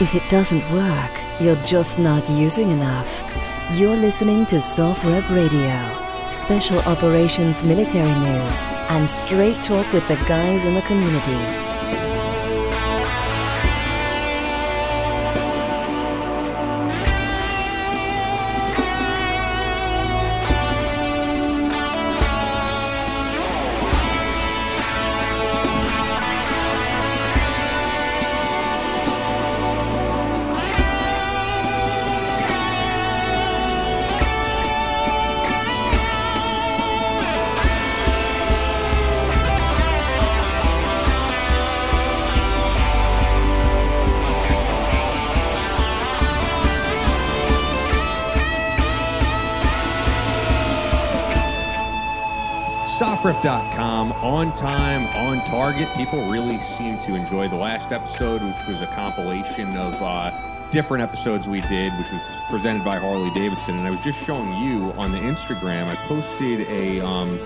[0.00, 1.10] If it doesn't work,
[1.40, 3.20] you're just not using enough.
[3.72, 10.64] You're listening to SOFREP Radio, special operations military news, and straight talk with the guys
[10.64, 11.67] in the community.
[55.98, 60.30] People really seem to enjoy the last episode, which was a compilation of uh,
[60.70, 63.76] different episodes we did, which was presented by Harley Davidson.
[63.78, 65.88] And I was just showing you on the Instagram.
[65.88, 67.40] I posted a, um,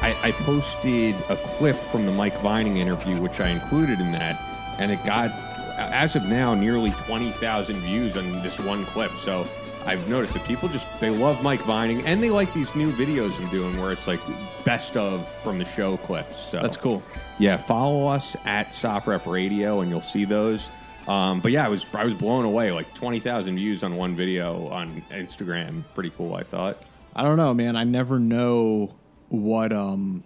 [0.00, 4.40] I, I posted a clip from the Mike Vining interview, which I included in that,
[4.78, 5.32] and it got,
[5.76, 9.16] as of now, nearly twenty thousand views on this one clip.
[9.16, 9.44] So.
[9.86, 13.38] I've noticed that people just they love Mike Vining and they like these new videos
[13.38, 14.20] I'm doing where it's like
[14.64, 16.38] best of from the show clips.
[16.50, 17.02] So That's cool.
[17.38, 20.70] Yeah, follow us at SOFREP Radio and you'll see those.
[21.08, 22.70] Um, but yeah, I was I was blown away.
[22.70, 25.84] Like twenty thousand views on one video on Instagram.
[25.94, 26.82] Pretty cool, I thought.
[27.16, 27.74] I don't know, man.
[27.76, 28.94] I never know
[29.28, 30.22] what um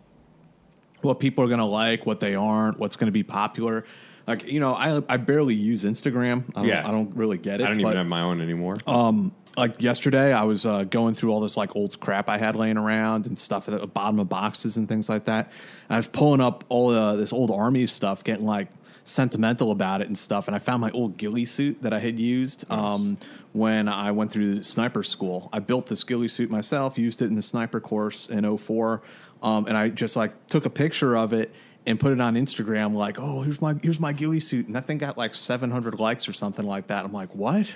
[1.03, 3.85] what people are gonna like, what they aren't, what's gonna be popular.
[4.27, 6.45] Like you know, I I barely use Instagram.
[6.57, 6.87] I don't, Yeah.
[6.87, 7.65] I don't really get it.
[7.65, 8.77] I don't but, even have my own anymore.
[8.87, 12.57] um like yesterday I was uh, going through all this like old crap I had
[12.57, 15.51] laying around and stuff at the bottom of boxes and things like that.
[15.89, 18.69] And I was pulling up all uh, this old army stuff, getting like
[19.05, 20.49] sentimental about it and stuff.
[20.49, 23.19] And I found my old ghillie suit that I had used um,
[23.53, 25.51] when I went through sniper school.
[25.53, 29.03] I built this ghillie suit myself, used it in the sniper course in 04.
[29.43, 31.53] Um, and I just like took a picture of it
[31.87, 34.67] and put it on Instagram like, oh, here's my here's my ghillie suit.
[34.67, 37.05] And that thing got like 700 likes or something like that.
[37.05, 37.73] I'm like, what?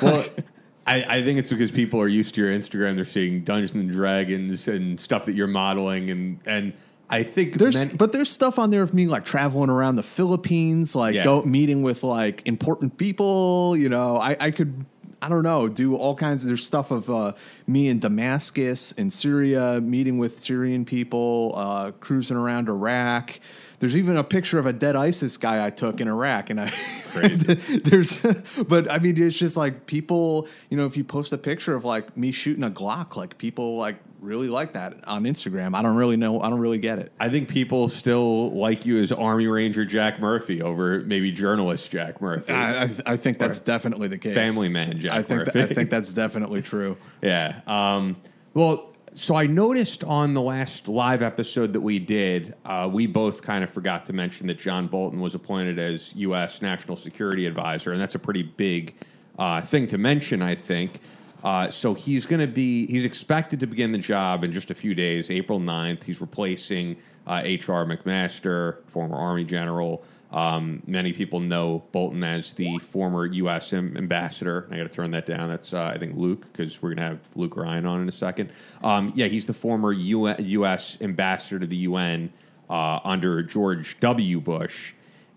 [0.00, 0.24] Well,
[0.88, 2.96] I, I think it's because people are used to your Instagram.
[2.96, 6.72] They're seeing Dungeons and Dragons and stuff that you're modeling, and and
[7.10, 10.02] I think There's many- but there's stuff on there of me like traveling around the
[10.02, 11.24] Philippines, like Yeah.
[11.24, 13.76] go meeting with like important people.
[13.76, 14.84] You know, I, I could
[15.20, 16.44] I don't know do all kinds.
[16.44, 17.32] Of there's stuff of uh,
[17.66, 23.40] me in Damascus in Syria, meeting with Syrian people, uh, cruising around Iraq.
[23.80, 26.72] There's even a picture of a dead ISIS guy I took in Iraq, and I
[27.14, 28.20] there's,
[28.66, 31.84] but I mean, it's just like people, you know, if you post a picture of
[31.84, 35.76] like me shooting a Glock, like people like really like that on Instagram.
[35.76, 36.40] I don't really know.
[36.40, 37.12] I don't really get it.
[37.20, 42.20] I think people still like you as Army Ranger Jack Murphy over maybe journalist Jack
[42.20, 42.52] Murphy.
[42.52, 44.34] I, I, I think that's definitely the case.
[44.34, 45.62] Family man Jack I think Murphy.
[45.62, 46.96] I think that's definitely true.
[47.20, 47.62] Yeah.
[47.66, 48.16] Um,
[48.54, 53.42] well, so I noticed on the last live episode that we did, uh, we both
[53.42, 56.62] kind of forgot to mention that John Bolton was appointed as U.S.
[56.62, 58.94] National Security Advisor, and that's a pretty big
[59.36, 61.00] uh, thing to mention, I think.
[61.42, 64.74] Uh, so he's going to be, he's expected to begin the job in just a
[64.74, 66.04] few days, April 9th.
[66.04, 66.96] He's replacing
[67.26, 67.86] uh, H.R.
[67.86, 70.04] McMaster, former Army general.
[70.30, 73.72] Um, many people know Bolton as the former U.S.
[73.72, 74.68] ambassador.
[74.70, 75.48] I got to turn that down.
[75.48, 78.52] That's uh, I think Luke because we're gonna have Luke Ryan on in a second.
[78.84, 80.98] Um, yeah, he's the former U.S.
[81.00, 82.30] ambassador to the UN
[82.68, 84.40] uh, under George W.
[84.40, 84.92] Bush,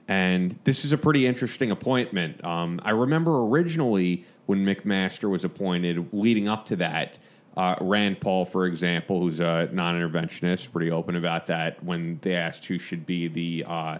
[0.10, 2.44] and this is a pretty interesting appointment.
[2.44, 7.18] Um, I remember originally when McMaster was appointed, leading up to that.
[7.56, 11.84] Uh, Rand Paul, for example, who's a non-interventionist, pretty open about that.
[11.84, 13.98] When they asked who should be the uh,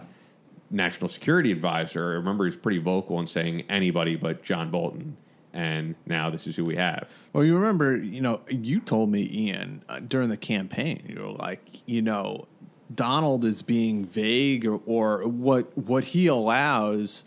[0.72, 5.16] national security advisor, I remember he was pretty vocal in saying anybody but John Bolton.
[5.52, 7.12] And now this is who we have.
[7.34, 11.32] Well, you remember, you know, you told me, Ian, uh, during the campaign, you were
[11.32, 12.48] like, you know,
[12.94, 17.24] Donald is being vague, or, or what what he allows.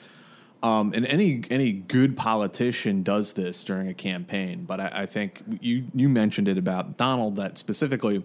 [0.64, 5.44] Um, and any any good politician does this during a campaign, but I, I think
[5.62, 8.24] you you mentioned it about Donald that specifically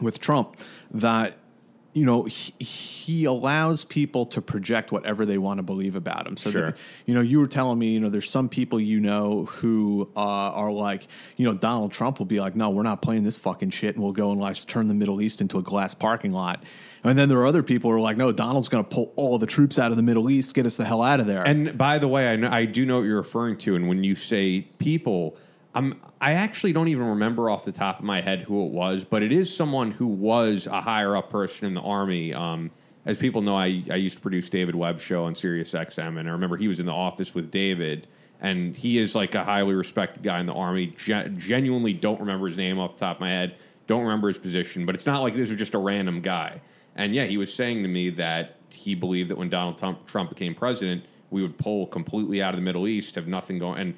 [0.00, 0.56] with Trump
[0.90, 1.38] that
[1.94, 6.36] you know he, he allows people to project whatever they want to believe about him.
[6.36, 6.70] So Sure.
[6.72, 6.76] that,
[7.06, 10.20] you know, you were telling me, you know, there's some people you know who uh,
[10.20, 11.06] are like,
[11.36, 14.04] you know, Donald Trump will be like, no, we're not playing this fucking shit, and
[14.04, 16.62] we'll go and like turn the Middle East into a glass parking lot.
[17.04, 19.38] And then there are other people who are like, no, Donald's going to pull all
[19.38, 21.42] the troops out of the Middle East, get us the hell out of there.
[21.46, 23.76] And by the way, I, know, I do know what you're referring to.
[23.76, 25.36] And when you say people,
[25.74, 29.04] I'm, I actually don't even remember off the top of my head who it was,
[29.04, 32.32] but it is someone who was a higher up person in the army.
[32.32, 32.70] Um,
[33.04, 36.28] as people know, I, I used to produce David Webb's show on Sirius XM, and
[36.28, 38.06] I remember he was in the office with David,
[38.40, 40.86] and he is like a highly respected guy in the Army.
[40.96, 43.56] Gen- genuinely don't remember his name off the top of my head,
[43.86, 46.60] don't remember his position, but it's not like this was just a random guy.
[46.94, 50.30] And yeah, he was saying to me that he believed that when Donald Trump, Trump
[50.30, 53.80] became president, we would pull completely out of the Middle East, have nothing going.
[53.80, 53.96] And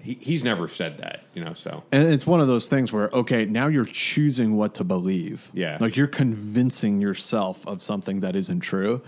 [0.00, 1.52] he, he's never said that, you know.
[1.52, 5.50] So And it's one of those things where, okay, now you're choosing what to believe.
[5.54, 5.78] Yeah.
[5.80, 9.02] Like you're convincing yourself of something that isn't true.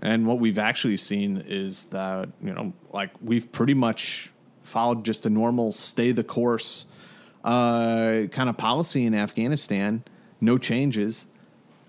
[0.00, 4.30] And what we've actually seen is that, you know, like we've pretty much
[4.60, 6.86] followed just a normal stay the course
[7.44, 10.04] uh, kind of policy in Afghanistan,
[10.40, 11.26] no changes.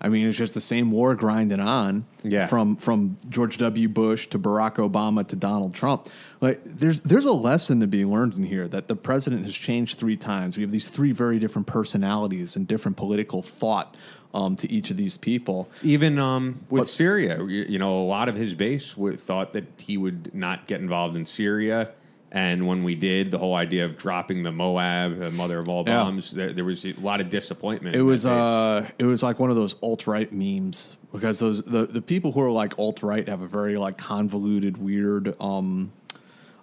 [0.00, 2.06] I mean, it's just the same war grinding on.
[2.22, 2.46] Yeah.
[2.46, 3.88] From from George W.
[3.88, 6.08] Bush to Barack Obama to Donald Trump.
[6.40, 9.98] Like there's there's a lesson to be learned in here that the president has changed
[9.98, 10.56] three times.
[10.56, 13.94] We have these three very different personalities and different political thought
[14.32, 15.68] um, to each of these people.
[15.82, 20.34] even um, with Syria, you, know, a lot of his base thought that he would
[20.34, 21.90] not get involved in Syria.
[22.32, 25.82] And when we did, the whole idea of dropping the Moab, the mother of all
[25.84, 26.04] Yeah.
[26.04, 27.96] bombs, there, there was a lot of disappointment.
[27.96, 31.86] It was uh, it was like one of those alt right memes because those the,
[31.86, 35.90] the people who are like alt right have a very like convoluted, weird um,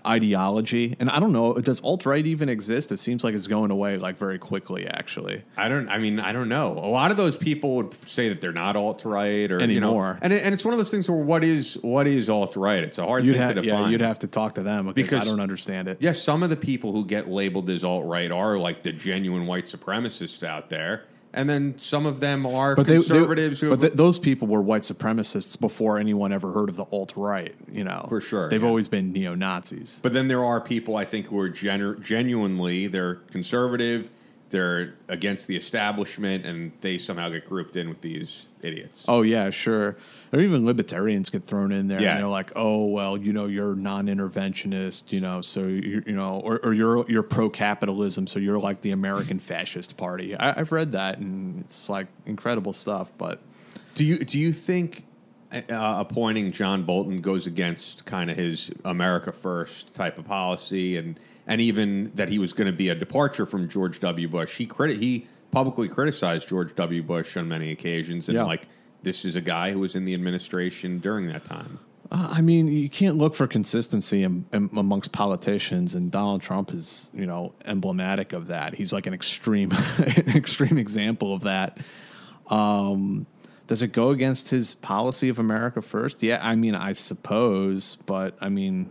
[0.07, 2.91] ideology, and I don't know does alt right even exist?
[2.91, 5.43] It seems like it's going away like very quickly, actually.
[5.57, 5.89] I don't.
[5.89, 6.73] I mean, I don't know.
[6.73, 9.87] A lot of those people would say that they're not alt right or you know,
[9.89, 10.19] Anymore.
[10.21, 12.83] and it, and it's one of those things where what is what is alt right?
[12.83, 13.83] It's a hard You'd thing have to define.
[13.83, 15.97] yeah, you'd have to talk to them because, I don't understand it.
[15.99, 19.47] Yes, some of the people who get labeled as alt right are like the genuine
[19.47, 21.05] white supremacists out there,
[21.37, 23.69] and then some of them are But they, they- conservatives who.
[23.69, 27.53] but th- those people were white supremacists before anyone ever heard of the alt right.
[27.71, 28.67] You know, For sure, they've yeah.
[28.67, 29.99] always been neo Nazis.
[30.01, 34.09] But then there are people I think who are genu- genuinely they're conservative,
[34.49, 39.03] they're against the establishment, and they somehow get grouped in with these idiots.
[39.07, 39.97] Oh yeah, sure.
[40.33, 42.11] Or even libertarians get thrown in there, Yeah.
[42.11, 46.39] and they're like, "Oh well, you know, you're non-interventionist, you know, so you you know,
[46.39, 50.91] or, or you're you're pro-capitalism, so you're like the American Fascist Party." I, I've read
[50.93, 53.11] that, and it's like incredible stuff.
[53.17, 53.41] But
[53.95, 55.05] Do you do you think
[55.51, 61.19] uh, appointing John Bolton goes against kind of his America First type of policy, and
[61.45, 64.27] and even that he was going to be a departure from George W.
[64.27, 64.57] Bush?
[64.57, 67.01] He criti- he publicly criticized George W.
[67.01, 68.43] Bush on many occasions, and Yeah.
[68.43, 68.67] like
[69.03, 71.79] this is a guy who was in the administration during that time.
[72.11, 76.73] uh, I mean, you can't look for consistency in, in, amongst politicians, and Donald Trump
[76.73, 78.73] is you know emblematic of that.
[78.75, 81.77] He's like an extreme, an extreme example of that.
[82.47, 83.25] Um,
[83.67, 86.23] does it go against his policy of America first?
[86.23, 88.89] Yeah, I mean, I suppose, but I mean,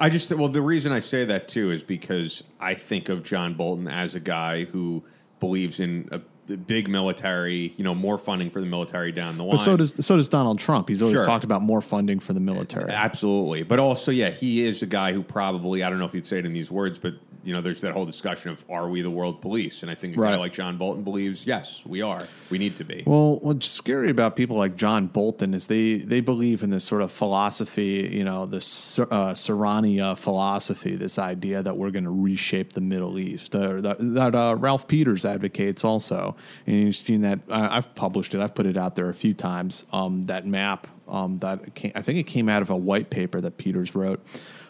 [0.00, 3.54] I just well, the reason I say that too is because I think of John
[3.54, 5.02] Bolton as a guy who
[5.40, 6.20] believes in a
[6.56, 9.52] big military, you know, more funding for the military down the line.
[9.56, 10.88] but so does so does Donald Trump.
[10.88, 11.26] He's always Sure.
[11.26, 12.90] talked about more funding for the military.
[12.90, 13.62] Absolutely.
[13.62, 16.38] But also, yeah, he is a guy who probably, I don't know if he'd say
[16.38, 19.10] it in these words, but, you know, there's that whole discussion of are we the
[19.10, 19.82] world police?
[19.82, 20.38] And I think a guy Right.
[20.38, 22.26] like John Bolton believes, yes, we are.
[22.50, 23.02] We need to be.
[23.06, 27.02] Well, what's scary about people like John Bolton is they, they believe in this sort
[27.02, 32.74] of philosophy, you know, this uh, Sarania philosophy, this idea that we're going to reshape
[32.74, 36.36] the Middle East, uh, that, that uh, Ralph Peters advocates also.
[36.66, 39.84] And you've seen that, I've published it, I've put it out there a few times,
[39.92, 43.40] um, that map um, that came, I think it came out of a white paper
[43.40, 44.24] that Peters wrote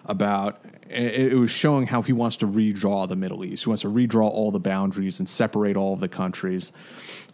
[0.04, 3.64] about it, was showing how he wants to redraw the Middle East.
[3.64, 6.72] He wants to redraw all the boundaries and separate all of the countries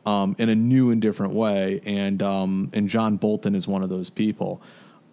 [0.07, 1.81] um, in a new and different way.
[1.85, 4.63] And um, and John Bolton is one of those people.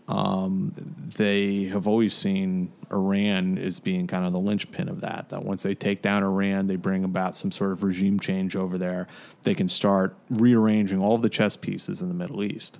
[0.07, 0.73] Um,
[1.17, 5.29] they have always seen Iran as being kind of the linchpin of that.
[5.29, 8.77] That once they take down Iran, they bring about some sort of regime change over
[8.77, 9.07] there.
[9.41, 12.79] They can start rearranging all of the chess pieces in the Middle East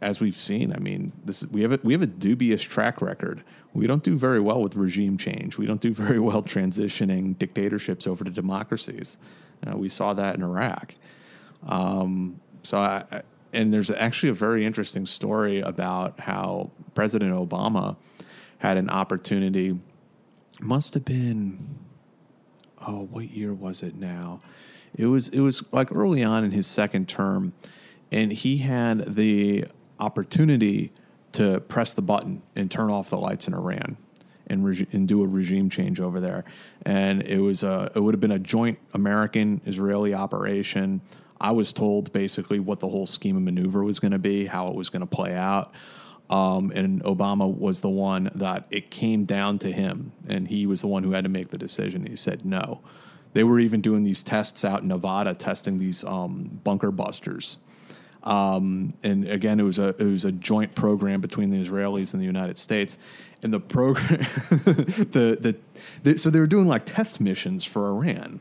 [0.00, 3.44] as we've seen, I mean, this we have a, we have a dubious track record.
[3.74, 5.58] We don't do very well with regime change.
[5.58, 9.18] We don't do very well transitioning dictatorships over to democracies.
[9.66, 10.94] Uh, we saw that in Iraq.
[11.66, 17.96] Um, so, I, and there's actually a very interesting story about how President Obama
[18.58, 19.78] had an opportunity.
[20.60, 21.78] Must have been
[22.86, 24.40] oh, what year was it now?
[24.94, 27.52] It was it was like early on in his second term,
[28.10, 29.66] and he had the
[30.00, 30.92] opportunity
[31.32, 33.96] to press the button and turn off the lights in Iran
[34.46, 36.44] and and do a regime change over there.
[36.84, 41.00] And it was a it would have been a joint American Israeli operation.
[41.40, 44.68] I was told basically what the whole scheme of maneuver was going to be, how
[44.68, 45.72] it was going to play out.
[46.28, 50.80] Um, and Obama was the one that it came down to him, and he was
[50.80, 52.06] the one who had to make the decision.
[52.06, 52.82] He said no.
[53.32, 57.58] They were even doing these tests out in Nevada, testing these um, bunker busters
[58.22, 62.20] Um, and again, it was a it was a joint program between the Israelis and
[62.20, 62.98] the United States.
[63.42, 64.18] And the program,
[64.50, 65.56] the, the
[66.02, 68.40] the so they were doing like test missions for Iran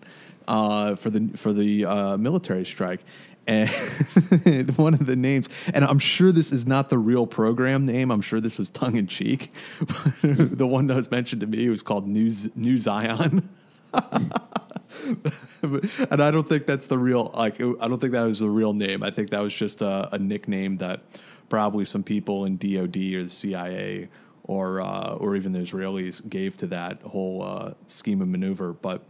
[0.50, 3.02] uh, for the for the uh, military strike.
[3.48, 3.70] And
[4.78, 8.12] one of the names, and I'm sure this is not the real program name.
[8.12, 9.52] I'm sure this was tongue in cheek.
[10.22, 13.50] the one that was mentioned to me was called New, New Zion.
[15.62, 18.74] and I don't think that's the real like I don't think that was the real
[18.74, 19.04] name.
[19.04, 21.02] I think that was just a, a nickname that
[21.50, 24.10] probably some people in DoD or the CIA
[24.44, 28.74] or uh, or even the Israelis gave to that whole uh, scheme of maneuver.
[28.74, 29.04] But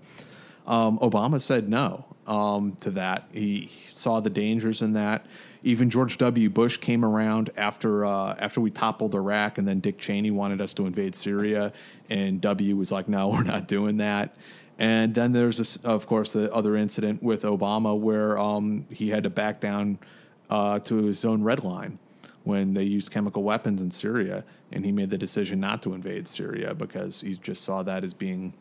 [0.68, 3.28] um, Obama said no um, to that.
[3.32, 5.26] He saw the dangers in that.
[5.64, 6.50] Even George W.
[6.50, 10.74] Bush came around after uh, after we toppled Iraq, and then Dick Cheney wanted us
[10.76, 11.74] to invade Syria,
[12.10, 14.36] and W was like, "No, we're not doing that."
[14.80, 19.24] And then there's, this, of course, the other incident with Obama where um, he had
[19.24, 20.00] to back down
[20.50, 22.00] uh, to his own red line
[22.46, 26.28] when they used chemical weapons in Syria, and he made the decision not to invade
[26.30, 28.54] Syria because he just saw that as being,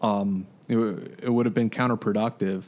[0.00, 0.78] um, it,
[1.22, 2.62] it would have been counterproductive.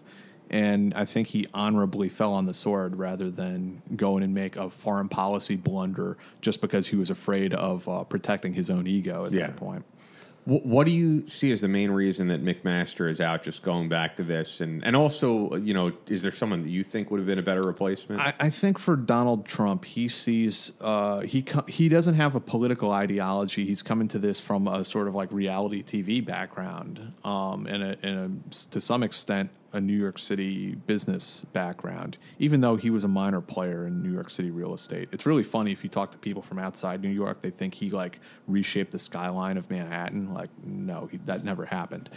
[0.50, 4.68] And I think he honorably fell on the sword rather than going and make a
[4.71, 9.33] foreign policy blunder just because he was afraid of uh, protecting his own ego at
[9.33, 9.47] Yeah.
[9.49, 9.85] that point.
[10.47, 13.43] Wh- What do you see as the main reason that McMaster is out?
[13.43, 16.83] Just going back to this, and and also, you know, is there someone that you
[16.85, 18.21] think would have been a better replacement?
[18.21, 22.93] I, I think for Donald Trump, he sees uh, he he doesn't have a political
[22.93, 23.67] ideology.
[23.67, 27.97] He's coming to this from a sort of like reality TV background, um, and, a,
[28.03, 32.18] and a, to some extent a New York City business background.
[32.38, 35.42] Even though he was a minor player in New York City real estate, it's really
[35.42, 38.92] funny if you talk to people from outside New York, they think he like reshaped
[38.92, 40.32] the skyline of Manhattan.
[40.32, 42.11] Like, no, he, that never happened.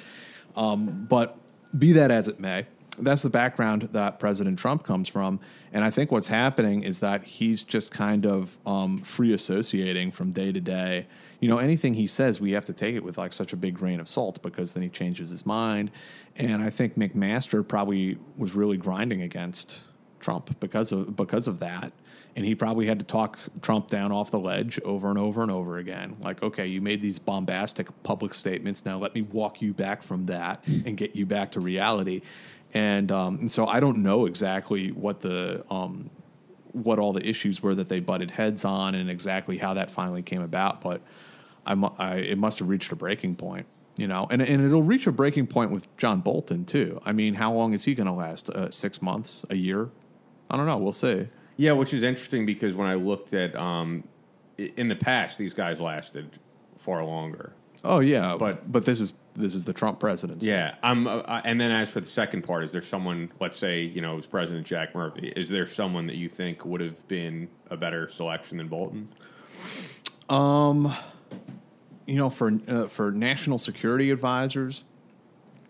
[0.56, 1.38] Um, but
[1.78, 2.66] be that as it may,
[3.02, 5.40] that's the background that President Trump comes from.
[5.72, 10.32] And I think what's happening is that he's just kind of um, free associating from
[10.32, 11.08] day to day.
[11.40, 13.76] You know, anything he says, we have to take it with like such a big
[13.76, 15.92] grain of salt because then he changes his mind.
[16.36, 19.86] And I think McMaster probably was really grinding against
[20.20, 21.92] Trump because of because of that.
[22.36, 25.52] And he probably had to talk Trump down off the ledge over and over and
[25.52, 26.16] over again.
[26.22, 28.86] Like, okay, you made these bombastic public statements.
[28.86, 32.22] Now let me walk you back from that and get you back to reality.
[32.74, 36.10] And, um, and so I don't know exactly what the um,
[36.72, 40.22] what all the issues were that they butted heads on and exactly how that finally
[40.22, 40.82] came about.
[40.82, 41.02] But
[41.66, 43.66] I, mu- I it must have reached a breaking point,
[43.98, 47.02] you know, and and it'll reach a breaking point with John Bolton too.
[47.06, 48.50] I mean, how long is he going to last?
[48.52, 49.44] Uh, six months?
[49.50, 49.90] A year?
[50.52, 50.78] I don't know.
[50.78, 51.28] We'll see.
[51.58, 54.04] yeah, which is interesting because when I looked at um,
[54.58, 56.38] in the past, these guys lasted
[56.78, 57.54] far longer.
[57.84, 60.48] Oh yeah, But- but but this is this is the Trump presidency.
[60.48, 63.32] Yeah, um, uh, and then as for the second part, is there someone?
[63.40, 65.32] Let's say you know it was President Jack Murphy.
[65.36, 69.10] Is there someone that you think would have been a better selection than Bolton?
[70.30, 70.96] Um,
[72.06, 74.84] you know, for uh, for national security advisors,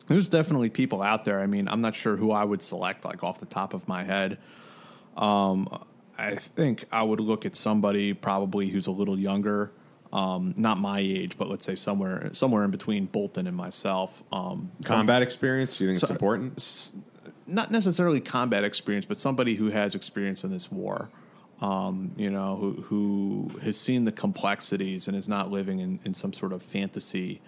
[0.08, 1.40] there's definitely people out there.
[1.40, 4.04] I mean, I'm not sure who I would select, like off the top of my
[4.04, 4.38] head.
[5.16, 5.84] Um,
[6.18, 9.72] I think I would look at somebody probably who's a little younger,
[10.12, 14.24] um, not my age, but let's say somewhere somewhere in between Bolton and myself.
[14.32, 15.78] Um, some- Combat experience?
[15.78, 16.54] Do you think So- it's important?
[16.58, 16.94] s-
[17.46, 21.10] not necessarily combat experience, but somebody who has experience in this war.
[21.62, 26.14] Um, you know, who who has seen the complexities and is not living in, in
[26.14, 27.42] some sort of fantasy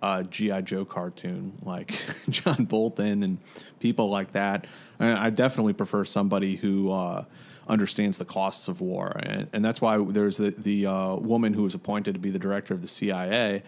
[0.00, 3.38] uh, GI Joe cartoon like John Bolton and
[3.80, 4.66] people like that.
[4.98, 7.24] And I definitely prefer somebody who uh,
[7.68, 11.62] understands the costs of war, and, and that's why there's the the uh, woman who
[11.62, 13.62] was appointed to be the director of the CIA.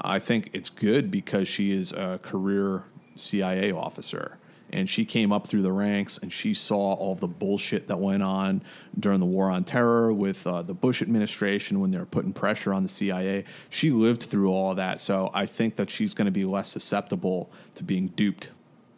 [0.00, 2.84] I think it's good because she is a career
[3.16, 4.38] CIA officer
[4.72, 8.22] and she came up through the ranks and she saw all the bullshit that went
[8.22, 8.62] on
[8.98, 12.72] during the war on terror with uh, the Bush administration when they were putting pressure
[12.72, 13.44] on the CIA.
[13.68, 17.50] She lived through all that, so I think that she's going to be less susceptible
[17.74, 18.48] to being duped.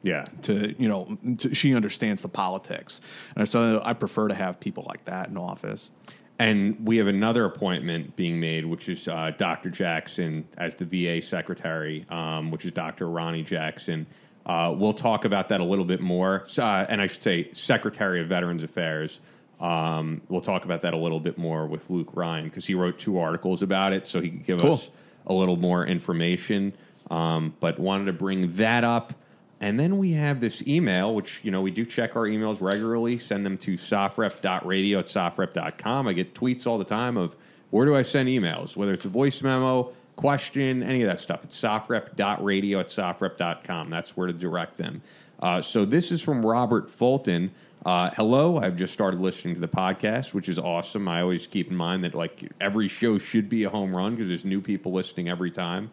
[0.04, 0.26] Yeah.
[0.42, 3.00] To you know, to, she understands the politics,
[3.34, 5.90] and so I prefer to have people like that in office.
[6.38, 9.70] And we have another appointment being made, which is uh, Dr.
[9.70, 13.08] Jackson as the VA secretary, um, which is Dr.
[13.08, 14.06] Ronny Jackson.
[14.44, 16.44] Uh, we'll talk about that a little bit more.
[16.58, 19.20] Uh, and I should say, Secretary of Veterans Affairs.
[19.60, 22.98] Um, we'll talk about that a little bit more with Luke Ryan because he wrote
[22.98, 24.74] two articles about it, so he could give Cool.
[24.74, 24.90] us
[25.26, 26.74] a little more information.
[27.10, 29.14] Um, but wanted to bring that up.
[29.64, 33.18] And then we have this email, which, you know, we do check our emails regularly,
[33.18, 36.06] send them to sofrep.radio at sofrep.com.
[36.06, 37.34] I get tweets all the time of
[37.70, 41.44] where do I send emails, whether it's a voice memo, question, any of that stuff.
[41.44, 43.88] It's sofrep.radio at sofrep.com.
[43.88, 45.00] That's where to direct them.
[45.40, 47.50] Uh, so this is from Robert Fulton.
[47.86, 51.08] Uh, hello, I've just started listening to the podcast, which is awesome.
[51.08, 54.28] I always keep in mind that like every show should be a home run because
[54.28, 55.90] there's new people listening every time.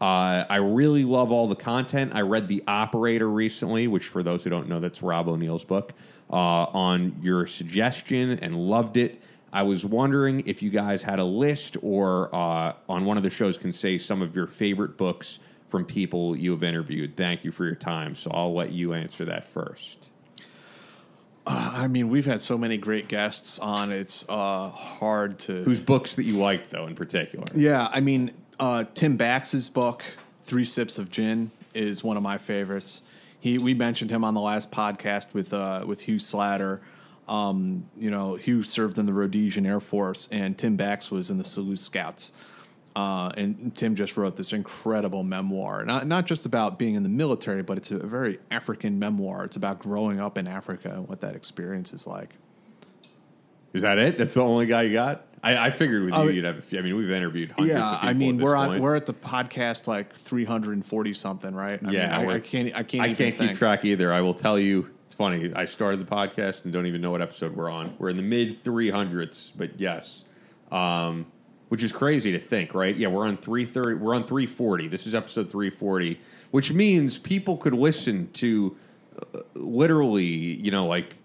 [0.00, 2.12] Uh, I really love all the content.
[2.14, 5.92] I read The Operator recently, which, for those who don't know, that's Rob O'Neill's book,
[6.30, 9.20] uh, on your suggestion and loved it.
[9.52, 13.30] I was wondering if you guys had a list or uh, on one of the
[13.30, 15.38] shows can say some of your favorite books
[15.68, 17.16] from people you have interviewed.
[17.16, 18.14] Thank you for your time.
[18.14, 20.10] So I'll let you answer that first.
[21.46, 23.92] I mean, we've had so many great guests on.
[23.92, 25.64] It's uh, hard to.
[25.64, 27.46] Whose books that you liked, though, in particular?
[27.54, 30.04] Yeah, I mean, uh, Tim Bax's book,
[30.44, 33.02] Three Sips of Gin, is one of my favorites.
[33.40, 36.80] He we mentioned him on the last podcast with uh, with Hugh Slatter.
[37.26, 41.38] Um, you know, Hugh served in the Rhodesian Air Force, and Tim Bax was in
[41.38, 42.32] the Selous Scouts.
[42.94, 47.08] Uh, and Tim just wrote this incredible memoir, not not just about being in the
[47.08, 49.44] military, but it's a very African memoir.
[49.44, 52.34] It's about growing up in Africa and what that experience is like.
[53.72, 54.18] Is that it?
[54.18, 55.24] That's the only guy you got?
[55.42, 56.58] I, I figured with you, you'd have.
[56.58, 58.08] a few- I mean, we've interviewed hundreds Yeah, of people.
[58.08, 58.82] I mean, at we're on point.
[58.82, 61.80] we're at the podcast like three hundred and forty something, right?
[61.82, 64.12] I yeah, mean, I, I can't I can't I can't keep track either.
[64.12, 64.90] I will tell you.
[65.06, 65.52] It's funny.
[65.56, 67.94] I started the podcast and don't even know what episode we're on.
[67.98, 70.24] We're in the mid three hundreds, but yes,
[70.70, 71.26] um,
[71.68, 72.94] which is crazy to think, right?
[72.94, 73.94] Yeah, we're on three thirty.
[73.94, 74.88] We're on three forty.
[74.88, 76.20] This is episode three forty,
[76.50, 78.76] which means people could listen to
[79.34, 81.16] uh, literally, you know, like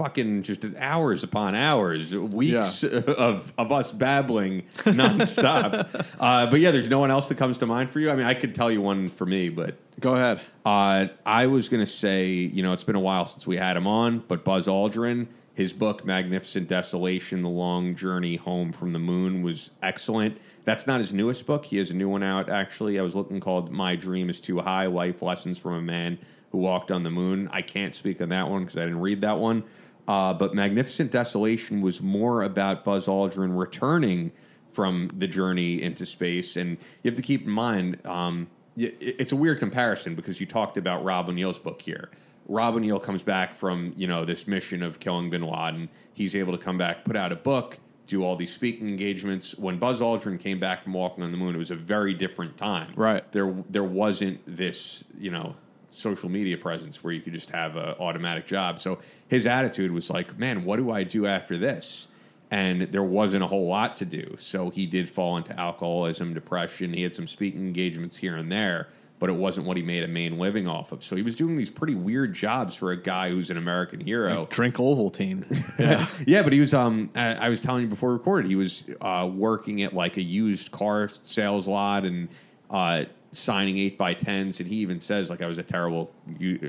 [0.00, 6.06] fucking just hours upon hours, weeks of of us babbling nonstop.
[6.20, 8.10] uh, but yeah, there's no one else that comes to mind for you.
[8.10, 10.40] I mean, I could tell you one for me, but Go ahead.
[10.64, 13.76] uh, I was going to say, you know, it's been a while since we had
[13.76, 18.98] him on, but Buzz Aldrin, his book Magnificent Desolation: The Long Journey Home from the
[18.98, 20.38] Moon was excellent.
[20.64, 21.66] That's not his newest book.
[21.66, 22.98] He has a new one out actually.
[22.98, 26.18] I was looking called My Dream Is Too High: Life Lessons from a Man
[26.52, 27.50] Who Walked on the Moon.
[27.52, 29.64] I can't speak on that one because I didn't read that one.
[30.08, 34.32] Uh, but Magnificent Desolation was more about Buzz Aldrin returning
[34.72, 38.04] from the journey into space, and you have to keep in mind.
[38.06, 42.10] Um, it's a weird comparison because you talked about Rob O'Neill's book here.
[42.46, 45.88] Rob O'Neill comes back from you know this mission of killing Bin Laden.
[46.12, 49.56] He's able to come back, put out a book, do all these speaking engagements.
[49.56, 52.56] When Buzz Aldrin came back from Walking on the Moon, it was a very different
[52.56, 52.92] time.
[52.96, 53.30] Right.
[53.32, 55.56] There, there wasn't this you know
[55.90, 58.80] social media presence where you could just have an automatic job.
[58.80, 58.98] So
[59.28, 62.08] his attitude was like, man, what do I do after this?
[62.50, 64.34] and there wasn't a whole lot to do.
[64.38, 66.92] So he did fall into alcoholism, depression.
[66.92, 68.88] He had some speaking engagements here and there,
[69.20, 71.04] but it wasn't what he made a main living off of.
[71.04, 74.48] So he was doing these pretty weird jobs for a guy who's an American hero.
[74.50, 75.44] Drink Ovaltine.
[76.26, 76.74] Yeah, but he was.
[76.74, 80.16] Um, I I was telling you before we recorded, he was uh, working at like
[80.16, 82.28] a used car sales lot and
[82.68, 84.60] uh, signing eight by tens.
[84.60, 86.10] And he even says like I was a terrible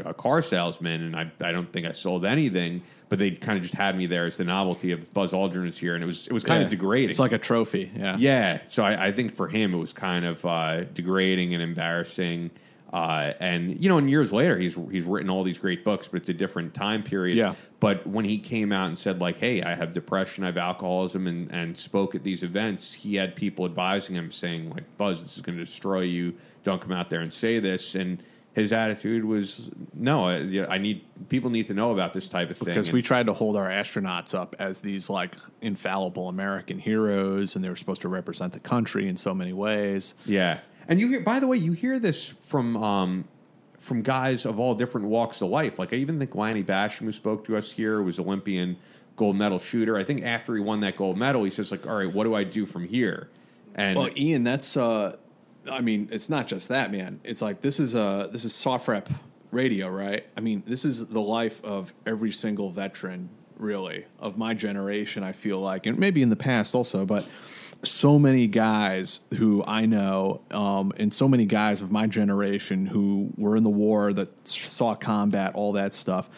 [0.06, 2.84] uh, car salesman, and I I don't think I sold anything.
[3.10, 5.78] But they kind of just had me there as the novelty of Buzz Aldrin is
[5.78, 6.66] here, and it was it was kind Yeah.
[6.66, 7.10] of degrading.
[7.10, 7.92] It's like a trophy.
[7.96, 8.16] Yeah.
[8.18, 12.52] Yeah, so I, I think for him it was kind of uh, degrading and embarrassing.
[12.94, 16.18] Uh, and you know, and years later, he's he's written all these great books, but
[16.18, 17.38] it's a different time period.
[17.38, 17.56] Yeah.
[17.80, 21.26] But when he came out and said like, "Hey, I have depression, I have alcoholism,"
[21.26, 25.38] and and spoke at these events, he had people advising him, saying like, "Buzz, this
[25.38, 26.36] is going to destroy you.
[26.64, 28.22] Don't come out there and say this." And
[28.54, 32.58] his attitude was, "No, I, I need people need to know about this type of
[32.58, 36.78] thing." Because And- we tried to hold our astronauts up as these like infallible American
[36.78, 40.14] heroes, and they were supposed to represent the country in so many ways.
[40.26, 40.60] Yeah,
[40.92, 41.22] and you hear.
[41.22, 43.26] By the way, you hear this from um,
[43.80, 45.80] from guys of all different walks of life.
[45.80, 48.76] Like I even think Lanny Bassham, who spoke to us here, was Olympian
[49.16, 49.98] gold medal shooter.
[49.98, 52.36] I think after he won that gold medal, he says like, "All right, what do
[52.36, 53.30] I do from here?"
[53.74, 55.16] And Well, Ian, that's uh,
[55.72, 57.22] I mean, it's not just that, man.
[57.24, 59.08] It's like this is uh this is SOFREP
[59.52, 60.26] radio, right?
[60.36, 63.30] I mean, this is the life of every single veteran,
[63.62, 65.24] really, of my generation.
[65.24, 67.26] I feel like, and maybe in the past also, but
[67.84, 73.32] so many guys who I know, um, and so many guys of my generation who
[73.38, 76.30] were in the war that saw combat, all that stuff.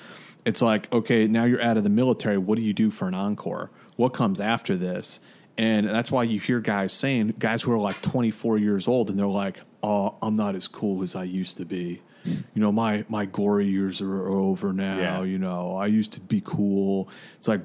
[0.45, 2.37] It's like, okay, now you're out of the military.
[2.37, 3.71] What do you do for an encore?
[3.95, 5.19] What comes after this?
[5.57, 9.17] And that's why you hear guys saying, guys who are like 24 years old, and
[9.19, 12.01] they're like, "Oh, I'm not as cool as I used to be.
[12.25, 14.97] You know, my my gory years are, over now.
[14.97, 15.23] Yeah.
[15.23, 17.61] You know, I used to be cool." It's like,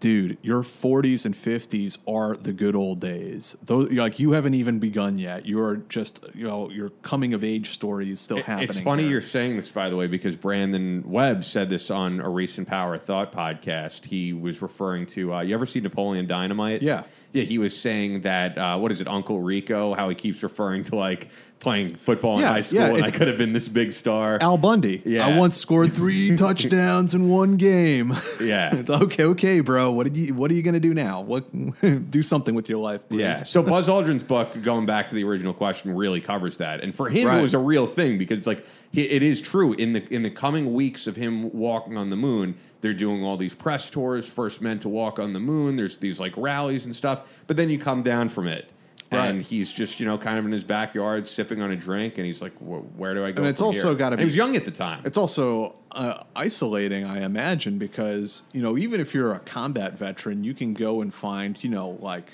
[0.00, 3.56] dude, your 40s and 50s are the good old days.
[3.62, 5.46] Those like you haven't even begun yet.
[5.46, 8.68] You're just, you know, your coming of age story is still It- happening.
[8.70, 12.28] It's funny you're saying this, by the way, because Brandon Webb said this on a
[12.28, 14.06] recent Power of Thought podcast.
[14.06, 15.34] He was referring to.
[15.34, 16.82] Uh, you ever see Napoleon Dynamite?
[16.82, 17.02] Yeah.
[17.32, 19.94] Yeah, he was saying that uh, what is it, Uncle Rico?
[19.94, 21.28] How he keeps referring to like
[21.60, 24.38] playing football in Yeah, high school, yeah, and I could have been this big star.
[24.40, 25.02] Al Bundy.
[25.04, 25.26] Yeah.
[25.26, 28.16] I once scored three touchdowns in one game.
[28.40, 28.74] Yeah.
[28.80, 29.90] It's okay, okay, bro.
[29.90, 30.34] What did you?
[30.34, 31.20] What are you gonna do now?
[31.20, 31.44] What?
[32.10, 33.20] do something with your life, please.
[33.20, 33.34] Yeah.
[33.34, 36.80] So Buzz Aldrin's book, going back to the original question, really covers that.
[36.82, 37.38] And for him, Right.
[37.38, 40.22] it was a real thing because it's like he, it is true in the in
[40.22, 42.56] the coming weeks of him walking on the moon.
[42.80, 45.76] They're doing all these press tours, first men to walk on the moon.
[45.76, 47.28] There's these like rallies and stuff.
[47.46, 48.70] But then you come down from it.
[49.12, 52.24] And he's just, you know, kind of in his backyard sipping on a drink, and
[52.24, 54.64] he's like, "Where do I go?" And it's also gotta And He was young at
[54.64, 55.02] the time.
[55.04, 60.44] It's also uh, isolating, I imagine, because you know even if you're a combat veteran,
[60.44, 62.30] you can go and find you know like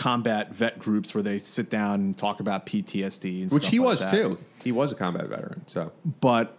[0.00, 3.86] combat vet groups where they sit down and talk about PTSD, and which he like
[3.86, 4.10] was that.
[4.10, 4.38] too.
[4.64, 6.56] He was a combat veteran, so But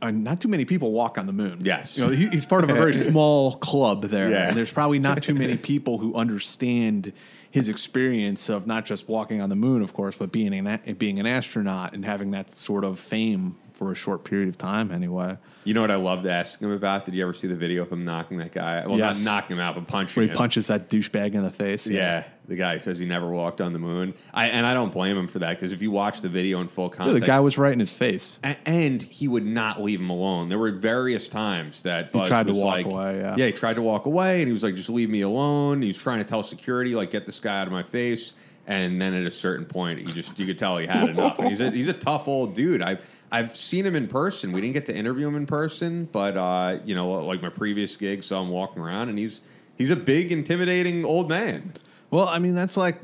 [0.00, 1.58] uh, not too many people walk on the moon.
[1.62, 1.98] Yes.
[1.98, 4.48] you know he, he's part of a very small club there, Yeah.
[4.48, 7.12] and there's probably not too many people who understand
[7.50, 11.20] his experience of not just walking on the moon, of course, but being an being
[11.20, 15.36] an astronaut and having that sort of fame for a short period of time, anyway.
[15.62, 17.04] You know what I loved asking him about?
[17.04, 18.84] Did you ever see the video of him knocking that guy?
[18.84, 19.24] Well, Yes.
[19.24, 20.36] not knocking him out, but punching Where he him.
[20.36, 21.86] punches that douchebag in the face.
[21.86, 24.14] Yeah, the guy says he never walked on the moon.
[24.34, 26.66] I and I don't blame him for that because if you watch the video in
[26.66, 28.40] full Yeah, context, the guy was right in his face.
[28.42, 30.48] a- and he would not leave him alone.
[30.48, 33.46] There were various times that Buzz tried to walk like, away, yeah.
[33.46, 35.98] he tried to walk away, and he was like, "Just leave me alone." He was
[35.98, 38.34] trying to tell security, like, "Get this guy out of my face."
[38.68, 41.38] And then at a certain point, he just you could tell he had enough.
[41.38, 42.82] He's a he's a tough old dude.
[42.82, 43.00] I've
[43.32, 44.52] I've seen him in person.
[44.52, 47.96] We didn't get to interview him in person, but uh, you know, like my previous
[47.96, 49.40] gig, saw him walking around, and he's
[49.78, 51.72] he's a big, intimidating old man.
[52.10, 53.00] Well, I mean, that's like,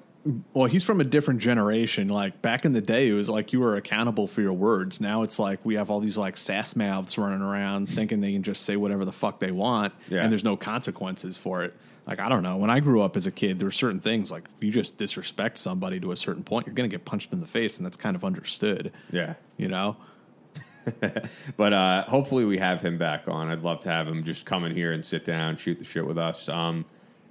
[0.55, 2.09] well, he's from a different generation.
[2.09, 5.01] Like back in the day, it was like you were accountable for your words.
[5.01, 8.43] Now it's like we have all these like sass mouths running around thinking they can
[8.43, 10.23] just say whatever the fuck they want, Yeah.
[10.23, 11.75] and there's no consequences for it.
[12.07, 12.57] Like I don't know.
[12.57, 14.97] When I grew up as a kid, there were certain things like if you just
[14.97, 17.85] disrespect somebody to a certain point, you're going to get punched in the face, and
[17.87, 18.93] that's kind of understood.
[19.11, 19.35] Yeah.
[19.57, 19.97] You know.
[21.57, 23.49] But uh, hopefully we have him back on.
[23.49, 26.07] I'd love to have him just come in here and sit down, shoot the shit
[26.07, 26.47] with us.
[26.49, 26.85] Um,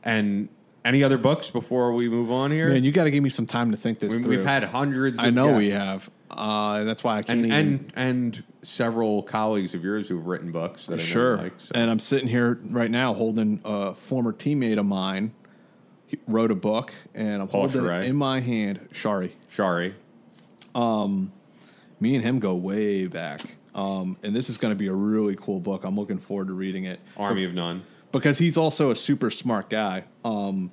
[0.04, 0.50] and
[0.86, 2.69] any other books before we move on here?
[2.69, 4.30] Man, you got to give me some time to think this we, through.
[4.38, 5.19] we've had hundreds.
[5.19, 6.10] I know we have.
[6.30, 7.62] Uh, and that's why I can't and even.
[7.62, 11.38] and and several colleagues of yours who've written books that I Sure.
[11.38, 11.54] like.
[11.60, 11.72] So.
[11.76, 15.34] And I'm sitting here right now holding a former teammate of mine.
[16.08, 18.88] He wrote a book, and I'm Paul holding it in my hand.
[18.93, 19.32] Scharre.
[19.56, 19.93] Scharre,
[20.76, 21.32] Um,
[22.00, 23.41] Me and him go way back.
[23.76, 25.84] Um, and this is going to be a really cool book.
[25.84, 27.82] I'm looking forward to reading it Army of None.
[28.13, 30.06] Because he's also a super smart guy.
[30.23, 30.71] Um,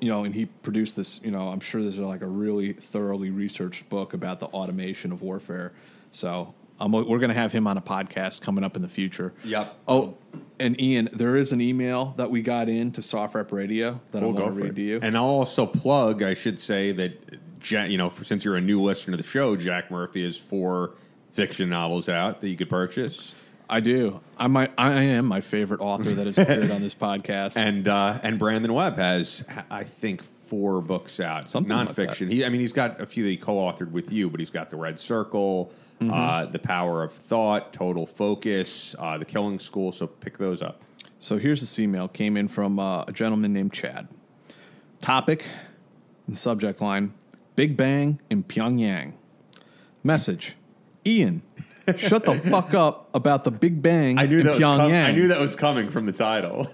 [0.00, 1.20] you know, and he produced this.
[1.22, 5.12] You know, I'm sure this is like a really thoroughly researched book about the automation
[5.12, 5.72] of warfare.
[6.12, 9.32] So I'm, we're going to have him on a podcast coming up in the future.
[9.44, 9.76] Yep.
[9.86, 10.16] Oh,
[10.58, 14.34] and Ian, there is an email that we got in to SOFREP Radio that We'll
[14.34, 14.74] I go want to read it.
[14.76, 14.98] to you.
[15.02, 16.22] And I'll also plug.
[16.22, 19.28] I should say that, Ja- you know, for, since you're a new listener to the
[19.28, 20.92] show, Jack Murphy has four
[21.32, 23.34] fiction novels out that you could purchase.
[23.70, 24.20] I do.
[24.36, 24.72] I might.
[24.76, 27.56] I am my favorite author that has appeared on this podcast.
[27.56, 32.30] and uh, and Brandon Webb has, I think, four books out, Something like nonfiction.
[32.32, 34.70] he, I mean, he's got a few that he co-authored with you, but he's got
[34.70, 36.12] the Red Circle, Mm-hmm.
[36.14, 39.92] uh, the Power of Thought, Total Focus, uh, the Killing School.
[39.92, 40.80] So pick those up.
[41.18, 44.08] So here's this email came in from uh, a gentleman named Chad.
[45.02, 45.44] Topic
[46.26, 47.12] and subject line:
[47.54, 49.12] Big Bang in Pyongyang.
[50.02, 50.56] Message:
[51.06, 51.42] Ian,
[51.98, 54.52] shut the fuck up about the Big Bang I knew in that.
[54.52, 55.04] Was com- Pyongyang.
[55.06, 56.70] I knew that was coming from the title.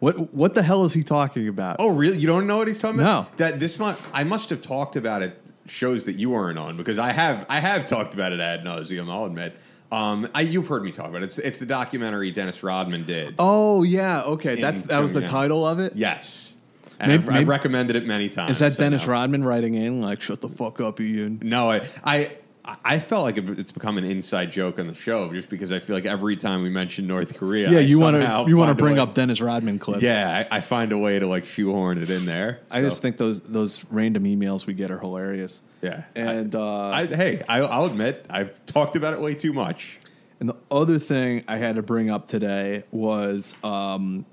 [0.00, 1.76] What what the hell is he talking about?
[1.78, 2.18] Oh, really?
[2.18, 3.30] You don't know what he's talking about?
[3.30, 3.36] No.
[3.46, 5.38] That this month, I must have talked about it.
[5.66, 9.08] Shows that you weren't on because I have I have talked about it ad nauseum.
[9.08, 9.56] I'll admit.
[9.92, 11.26] Um, I, you've heard me talk about it.
[11.26, 13.34] It's, it's the documentary Dennis Rodman did.
[13.38, 14.60] Oh, yeah, okay.
[14.60, 15.26] That's that was the Pyongyang.
[15.28, 15.92] title of it.
[15.94, 16.54] Yes.
[16.98, 18.52] And Maybe- I've, I've maybe- recommended it many times.
[18.52, 19.12] Is that Dennis know.
[19.12, 21.38] Rodman writing in like "Shut the fuck up, Ian"?
[21.42, 22.32] No, I, I
[22.64, 25.96] I felt like it's become an inside joke on the show just because I feel
[25.96, 28.94] like every time we mention North Korea, Yeah, you want to you want to bring
[28.94, 30.02] way- up Dennis Rodman clips.
[30.02, 32.60] Yeah, I, I find a way to like shoehorn it in there.
[32.70, 35.60] I So, just think those those random emails we get are hilarious.
[35.80, 36.04] yeah.
[36.14, 39.98] And uh, I, hey, I, I'll admit I've talked about it way too much.
[40.38, 44.24] And the other thing I had to bring up today was um,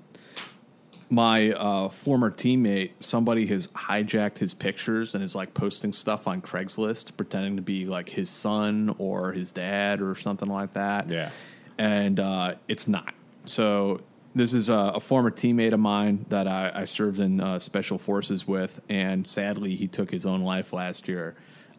[1.10, 2.92] my uh, former teammate.
[3.00, 7.84] Somebody has hijacked his pictures and is like posting stuff on Craigslist, pretending to be
[7.84, 11.08] like his son or his dad or something like that.
[11.08, 11.30] Yeah.
[11.78, 13.12] and uh, it's not.
[13.46, 14.00] So
[14.34, 17.98] this is a, a former teammate of mine that I, I served in uh, special
[17.98, 21.34] forces with, and sadly, he took his own life last year.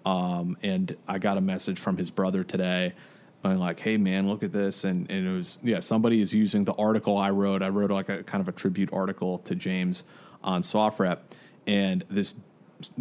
[0.05, 2.93] Um, and I got a message from his brother today.
[3.43, 5.79] And like, hey man, look at this, and, and it was yeah.
[5.79, 7.63] Somebody is using the article I wrote.
[7.63, 10.03] I wrote like a kind of a tribute article to James
[10.43, 11.17] on SOFREP,
[11.65, 12.35] and this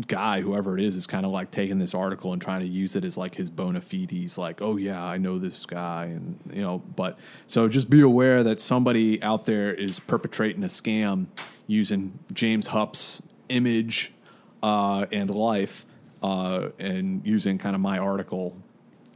[0.07, 2.97] guy, whoever it is, is kind of like taking this article and trying to use
[2.97, 6.63] it as like his bona fides, like, oh yeah, I know this guy, and you
[6.63, 11.27] know, but so just be aware that somebody out there is perpetrating a scam
[11.67, 14.13] using James Hupp's image
[14.63, 15.85] uh, and life,
[16.23, 18.57] uh, and using kind of my article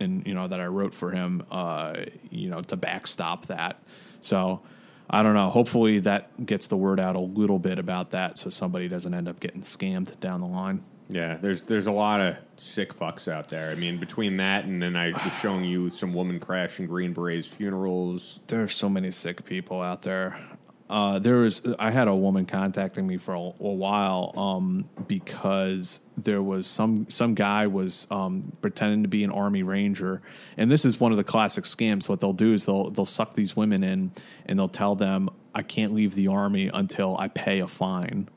[0.01, 1.95] and you know that I wrote for him, uh,
[2.31, 3.83] you know, to backstop that.
[4.21, 4.61] So
[5.09, 5.51] I don't know.
[5.51, 9.29] Hopefully that gets the word out a little bit about that, so somebody doesn't end
[9.29, 10.83] up getting scammed down the line.
[11.09, 13.71] Yeah, there's there's a lot of sick fucks out there.
[13.71, 17.47] I mean, between that and then I was showing you some woman crashing Green Berets
[17.47, 18.41] funerals.
[18.47, 20.39] There's so many sick people out there.
[20.89, 26.01] Uh, there was I had a woman contacting me for a, a while um, because
[26.17, 30.21] there was some some guy was um, pretending to be an army ranger,
[30.59, 32.09] and this is one of the classic scams.
[32.09, 34.13] What they'll do is they'll they'll suck these women in
[34.45, 38.29] and they'll tell them I can't leave the army until I pay a fine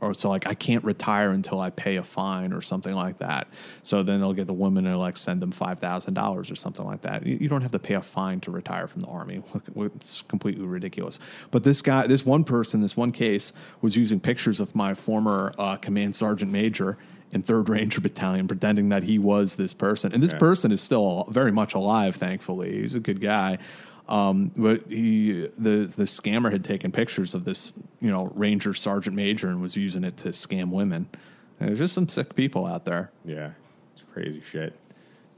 [0.00, 3.48] or so like I can't retire until I pay a fine or something like that.
[3.82, 6.84] So then they'll get the woman to like send them five thousand dollars or something
[6.86, 7.26] like that.
[7.26, 9.42] You, you don't have to pay a fine to retire from the army.
[9.96, 11.18] It's completely ridiculous.
[11.50, 15.52] But this guy, this one person, this one case was using pictures of my former
[15.58, 16.96] uh, command sergeant major
[17.32, 20.12] in Third Ranger Battalion, pretending that he was this person.
[20.12, 20.38] And this Yeah.
[20.38, 22.80] person is still very much alive, thankfully.
[22.80, 23.58] He's a good guy.
[24.10, 29.14] Um, but he, the the scammer had taken pictures of this, you know, Ranger Sergeant
[29.14, 31.08] Major and was using it to scam women.
[31.60, 33.12] There's just some sick people out there.
[33.24, 33.52] Yeah,
[33.94, 34.76] it's crazy shit.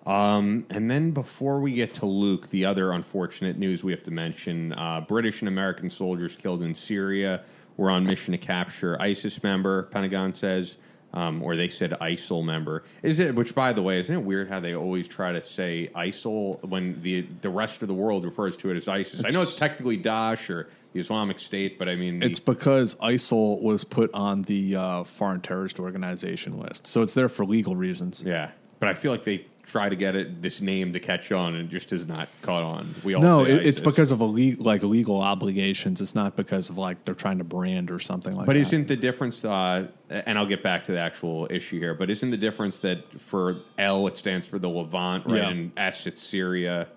[0.06, 4.10] Um, and then before we get to Luke, the other unfortunate news we have to
[4.10, 7.42] mention: uh, British and American soldiers killed in Syria
[7.76, 9.84] were on mission to capture ISIS member.
[9.84, 10.78] Pentagon says,
[11.14, 12.82] um, or they said ISIL member.
[13.02, 13.34] Is it?
[13.34, 17.02] Which, by the way, isn't it weird how they always try to say ISIL when
[17.02, 19.22] the the rest of the world refers to it as ISIS?
[19.24, 22.94] I know it's technically Daesh or the Islamic State, but I mean, the, It's because
[22.96, 27.76] ISIL was put on the uh, foreign terrorist organization list, so it's there for legal
[27.76, 28.22] reasons.
[28.24, 31.54] Yeah, but I feel like they try to get it this name to catch on,
[31.54, 32.94] and it just has not caught on.
[33.04, 36.00] We all No, it, it's because of ille- like legal obligations.
[36.00, 38.46] It's not because of like they're trying to brand or something like that.
[38.46, 39.44] But isn't the difference?
[39.44, 41.94] Uh, and I'll get back to the actual issue here.
[41.94, 45.36] But isn't the difference that for L it stands for the Levant, right?
[45.36, 45.48] Yeah.
[45.48, 46.88] And S it's Syria.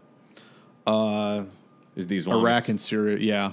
[0.88, 1.44] uh,
[1.96, 3.18] Is these Iraq and Syria?
[3.20, 3.52] Yeah,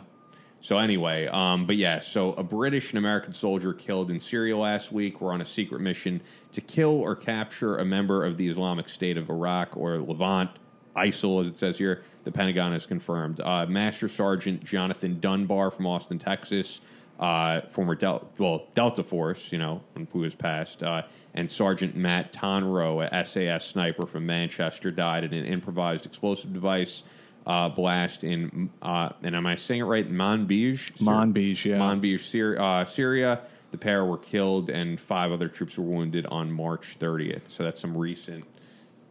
[0.63, 4.93] So anyway, um, but yeah, so a British and American soldier killed in Syria last
[4.93, 6.21] week were on a secret mission
[6.53, 10.51] to kill or capture a member of the Islamic State of Iraq or Levant,
[10.95, 12.05] ISIL, as it says here.
[12.23, 13.41] The Pentagon has confirmed.
[13.41, 16.81] Uh, Master Sergeant Jonathan Dunbar from Austin, Texas,
[17.19, 21.03] uh, former Del- well Delta Force, you know, who has passed, uh,
[21.35, 27.03] and Sergeant Matt Tonroe, a SAS sniper from Manchester, died in an improvised explosive device
[27.47, 30.11] uh, blast in, uh, and am I saying it right?
[30.11, 30.93] Manbij?
[30.99, 31.79] Manbij, yeah.
[31.79, 33.41] Manbij, uh, Syria.
[33.71, 37.49] The pair were killed, and five other troops were wounded on March 30th.
[37.49, 38.45] So that's some recent.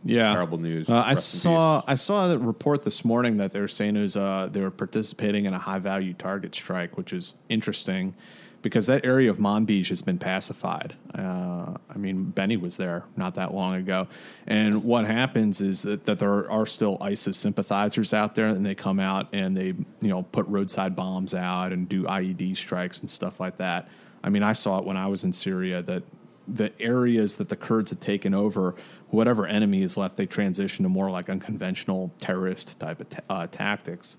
[0.04, 0.32] yeah.
[0.34, 0.88] Terrible news.
[0.90, 4.16] Uh, I saw I saw the report this morning that they were saying it was
[4.16, 8.14] uh, they were participating in a high value target strike, which is interesting
[8.62, 10.96] because that area of Manbij has been pacified.
[11.18, 14.08] Uh, I mean, Benny was there not that long ago,
[14.48, 18.76] and what happens is that, that there are still ISIS sympathizers out there, and they
[18.76, 23.10] come out and they you know put roadside bombs out and do IED strikes and
[23.10, 23.90] stuff like that.
[24.24, 26.04] I mean, I saw it when I was in Syria that
[26.48, 28.76] the areas that the Kurds had taken over,
[29.10, 33.48] whatever enemy is left, they transition to more like unconventional terrorist type of ta- uh,
[33.48, 34.18] tactics.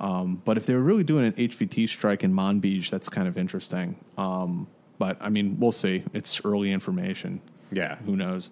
[0.00, 3.36] Um, but if they were really doing an HVT strike in Manbij, that's kind of
[3.36, 3.96] interesting.
[4.16, 4.66] Um,
[4.98, 6.04] but I mean, we'll see.
[6.12, 7.40] It's early information.
[7.70, 7.96] Yeah.
[8.06, 8.50] Who knows?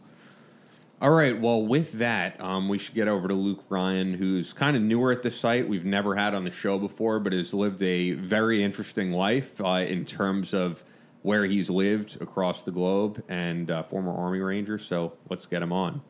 [1.00, 1.38] All right.
[1.40, 5.12] Well, with that, um, we should get over to Luke Ryan, who's kind of newer
[5.12, 5.68] at the site.
[5.68, 9.84] We've never had on the show before, but has lived a very interesting life uh,
[9.86, 10.82] in terms of
[11.22, 14.78] where he's lived across the globe and uh, former Army Ranger.
[14.78, 16.00] So let's get him on.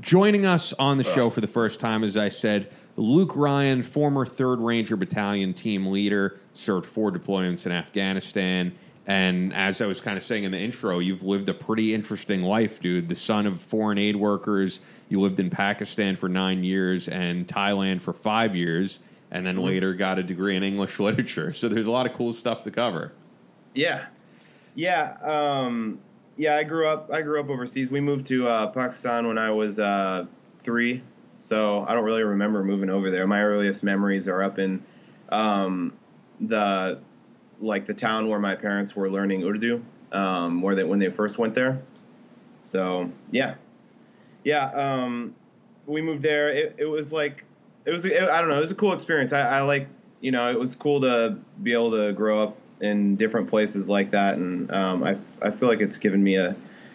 [0.00, 4.26] Joining us on the show for the first time, as I said, Luke Ryan, former
[4.26, 8.72] 3rd Ranger Battalion team leader, served four deployments in Afghanistan.
[9.06, 12.42] And as I was kind of saying in the intro, you've lived a pretty interesting
[12.42, 13.08] life, dude.
[13.08, 14.80] The son of foreign aid workers.
[15.08, 19.00] You lived in Pakistan for nine years and Thailand for five years,
[19.30, 21.52] and then later got a degree in English literature.
[21.52, 23.12] So there's a lot of cool stuff to cover.
[23.74, 24.06] Yeah,
[24.74, 25.98] yeah, um,
[26.36, 26.56] yeah.
[26.56, 27.10] I grew up.
[27.12, 27.90] I grew up overseas.
[27.90, 30.26] We moved to uh, Pakistan when I was uh,
[30.62, 31.02] three,
[31.42, 33.26] so I don't really remember moving over there.
[33.26, 34.84] My earliest memories are up in
[35.28, 35.92] um,
[36.40, 37.00] the
[37.58, 41.38] like the town where my parents were learning Urdu, um, where they when they first
[41.38, 41.82] went there.
[42.62, 43.56] So yeah,
[44.44, 44.66] yeah.
[44.66, 45.34] Um,
[45.84, 46.48] we moved there.
[46.50, 47.42] It, it was like
[47.86, 48.04] it was.
[48.04, 48.58] It, I don't know.
[48.58, 49.32] It was a cool experience.
[49.32, 49.88] I, I like
[50.20, 54.12] you know it was cool to be able to grow up in different places like
[54.12, 56.54] that, and um, I I feel like it's given me a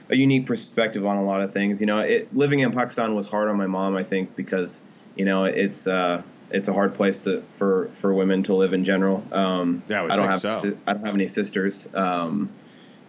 [0.09, 1.81] a unique perspective on a lot of things.
[1.81, 4.81] You know, it, living in Pakistan was hard on my mom, I think, because
[5.15, 8.83] you know it's uh, it's a hard place to for for women to live in
[8.83, 9.23] general.
[9.31, 10.77] Um, Yeah, I I don't have so.
[10.85, 12.49] I don't have any sisters, um,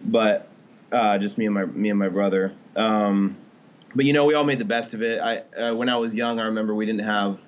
[0.03, 0.47] but
[0.91, 2.53] uh, just me and my me and my brother.
[2.75, 3.37] Um,
[3.95, 5.19] but you know, we all made the best of it.
[5.21, 7.39] I uh, when I was young, I remember we didn't have,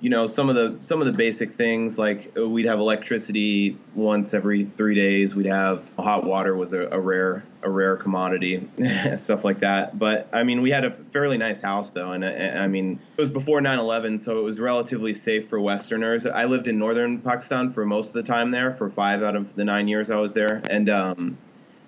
[0.00, 3.76] you know, some of the some of the basic things like uh, we'd have electricity
[3.94, 5.34] once every three days.
[5.34, 8.68] We'd have hot water was a, a rare a rare commodity,
[9.16, 9.98] stuff like that.
[9.98, 13.32] But I mean, we had a fairly nice house though, and, I mean, it was
[13.32, 16.26] before 9/11, so it was relatively safe for Westerners.
[16.26, 19.56] I lived in northern Pakistan for most of the time there, for five out of
[19.56, 21.38] the nine years I was there, and um,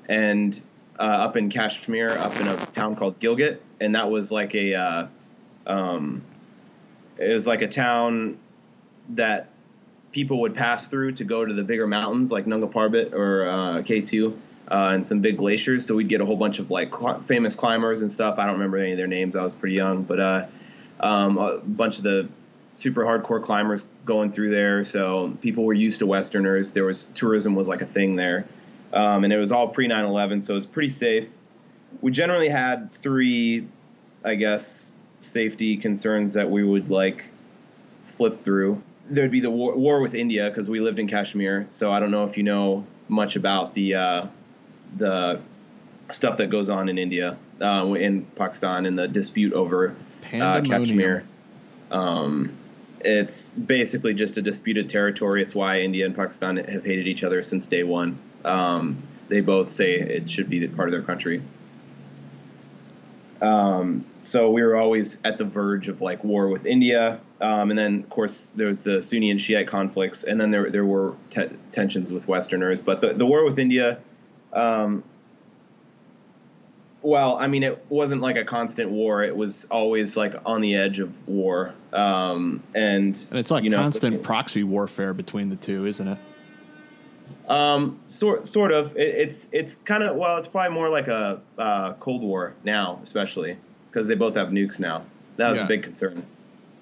[0.08, 0.60] and
[0.98, 4.74] uh, up in Kashmir, up in a town called Gilgit, and that was like a,
[4.74, 5.06] uh,
[5.66, 6.22] um,
[7.20, 8.38] it was like a town
[9.10, 9.48] that
[10.12, 13.82] people would pass through to go to the bigger mountains like Nanga Parbat or uh,
[13.82, 14.32] K2
[14.68, 15.86] uh, and some big glaciers.
[15.86, 18.38] So we'd get a whole bunch of like cl- famous climbers and stuff.
[18.38, 19.36] I don't remember any of their names.
[19.36, 20.46] I was pretty young, but uh,
[20.98, 22.28] um, a bunch of the
[22.74, 24.84] super hardcore climbers going through there.
[24.84, 26.72] So people were used to Westerners.
[26.72, 28.46] There was tourism was like a thing there,
[28.92, 31.28] um, and it was all pre 9/11, so it was pretty safe.
[32.00, 33.66] We generally had three,
[34.24, 37.24] I guess, safety concerns that we would like
[38.04, 38.82] flip through.
[39.08, 41.66] There'd be the war, war with India because we lived in Kashmir.
[41.68, 44.26] So I don't know if you know much about the uh,
[44.96, 45.40] the
[46.10, 49.94] stuff that goes on in India, uh, in Pakistan, and the dispute over
[50.32, 51.24] uh, Kashmir.
[51.90, 52.56] Um,
[53.00, 55.42] it's basically just a disputed territory.
[55.42, 58.18] It's why India and Pakistan have hated each other since day one.
[58.44, 61.42] Um, they both say it should be part of their country.
[63.42, 67.78] Um, so we were always at the verge of like war with India, um, and
[67.78, 71.14] then of course there was the Sunni and Shiite conflicts, and then there there were
[71.30, 72.82] te- tensions with Westerners.
[72.82, 73.98] But the the war with India,
[74.52, 75.02] um,
[77.02, 79.22] well, I mean, it wasn't like a constant war.
[79.22, 83.70] It was always like on the edge of war, um, and And it's like you
[83.70, 86.18] know, constant proxy warfare between the two, isn't it?
[87.48, 88.96] Um, sort sort of.
[88.96, 93.00] It, it's it's kind of well, it's probably more like a uh, Cold War now,
[93.02, 93.56] especially
[93.90, 95.02] because they both have nukes now.
[95.36, 95.64] That was Yeah.
[95.64, 96.24] a big concern.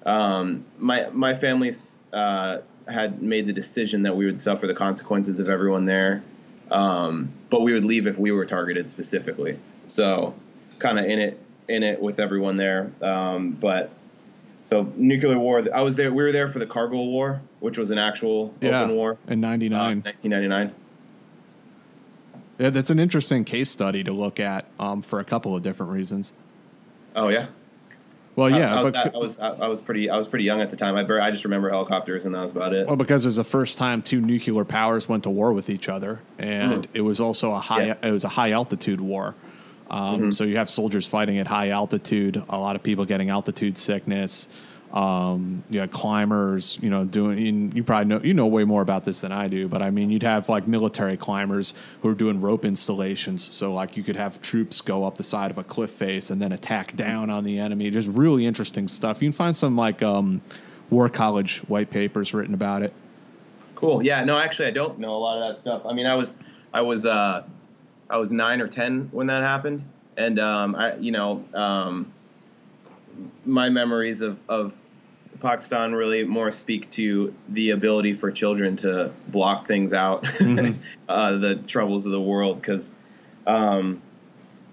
[0.05, 1.71] Um, my my family
[2.13, 6.23] uh, had made the decision that we would suffer the consequences of everyone there,
[6.71, 9.57] um, but we would leave if we were targeted specifically.
[9.87, 10.33] So,
[10.79, 12.91] kind of in it in it with everyone there.
[13.01, 13.91] Um, but
[14.63, 15.63] so nuclear war.
[15.73, 16.11] I was there.
[16.11, 18.81] We were there for the Kargil War, which was an actual Yeah.
[18.83, 19.17] open war.
[19.27, 20.01] In Uh, '99.
[20.03, 20.71] 1999.
[22.59, 25.91] yeah, that's an interesting case study to look at um, for a couple of different
[25.91, 26.33] reasons.
[27.15, 27.47] Oh yeah.
[28.35, 30.45] Well, yeah, I, I was, but I, was I, I was pretty I was pretty
[30.45, 30.95] young at the time.
[30.95, 32.87] I I just remember helicopters and that was about it.
[32.87, 35.89] Well, because it was the first time two nuclear powers went to war with each
[35.89, 37.95] other, and it was also a high Yeah.
[38.03, 39.35] it was a high altitude war.
[39.89, 42.43] Um, So you have soldiers fighting at high altitude.
[42.49, 44.47] A lot of people getting altitude sickness.
[44.91, 47.71] Um, you had climbers, you know, doing.
[47.75, 50.09] You probably know you know way more about this than I do, but I mean,
[50.09, 53.43] you'd have like military climbers who are doing rope installations.
[53.53, 56.41] So like you could have troops go up the side of a cliff face and
[56.41, 57.91] then attack down on the enemy.
[57.91, 59.21] Just really interesting stuff.
[59.21, 60.41] You can find some like um,
[60.89, 62.91] war college white papers written about it.
[63.75, 64.03] Cool.
[64.03, 64.23] Yeah.
[64.23, 65.83] No, actually, I don't know a lot of that stuff.
[65.85, 66.35] I mean, I was
[66.73, 67.43] I was uh,
[68.09, 69.83] I was nine or ten when that happened,
[70.17, 72.11] and um, I you know um,
[73.45, 74.75] my memories of of
[75.39, 80.27] Pakistan really more speak to the ability for children to block things out,
[81.09, 82.61] uh, the troubles of the world.
[82.61, 82.91] Because,
[83.47, 84.01] um,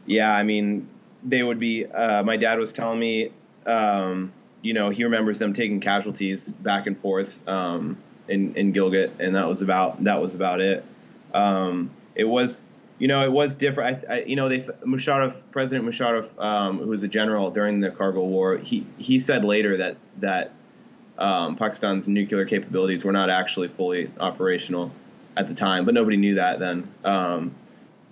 [0.07, 0.89] yeah, I mean,
[1.23, 1.87] they would be.
[1.87, 3.31] Uh, my dad was telling me,
[3.67, 7.97] um, you know, he remembers them taking casualties back and forth um,
[8.29, 10.85] in in Gilgit, and that was about that was about it.
[11.33, 12.63] Um, it was.
[12.99, 14.05] You know, it was different.
[14.09, 17.91] I, I, you know, they Musharraf, President Musharraf, um, who was a general during the
[17.91, 20.53] Kargil War, he he said later that that
[21.19, 24.93] um, Pakistan's nuclear capabilities were not actually fully operational
[25.37, 26.89] at the time, but nobody knew that then.
[27.05, 27.55] Um,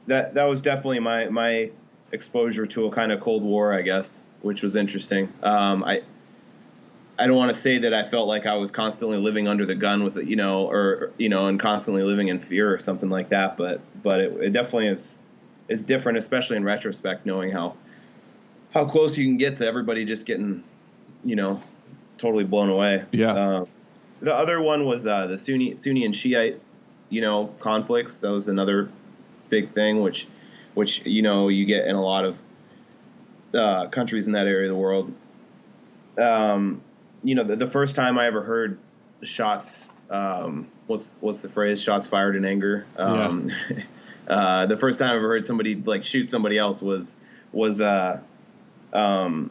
[0.06, 1.70] that that was definitely my my
[2.12, 5.32] exposure to a kind of Cold War, I guess, which was interesting.
[5.42, 6.02] Um, I
[7.18, 9.74] I don't want to say that I felt like I was constantly living under the
[9.74, 13.28] gun with you know, or you know, and constantly living in fear or something like
[13.28, 13.56] that.
[13.56, 15.18] But but it, it definitely is
[15.68, 17.76] is different, especially in retrospect, knowing how
[18.72, 20.64] how close you can get to everybody just getting
[21.24, 21.62] you know
[22.18, 23.04] totally blown away.
[23.12, 23.32] Yeah.
[23.32, 23.64] Uh,
[24.20, 26.60] the other one was uh, the Sunni Sunni and Shiite
[27.10, 28.20] you know conflicts.
[28.20, 28.90] That was another
[29.50, 30.26] big thing, which
[30.74, 32.38] which you know you get in a lot of
[33.54, 35.12] uh, countries in that area of the world.
[36.18, 36.82] Um,
[37.24, 38.78] you know, the, the first time I ever heard
[39.22, 41.82] shots uh, um, what's what's the phrase?
[41.82, 42.86] Shots fired in anger.
[42.96, 43.82] Um, yeah.
[44.28, 47.16] uh, the first time I ever heard somebody like shoot somebody else was
[47.52, 48.20] was uh,
[48.92, 49.50] um,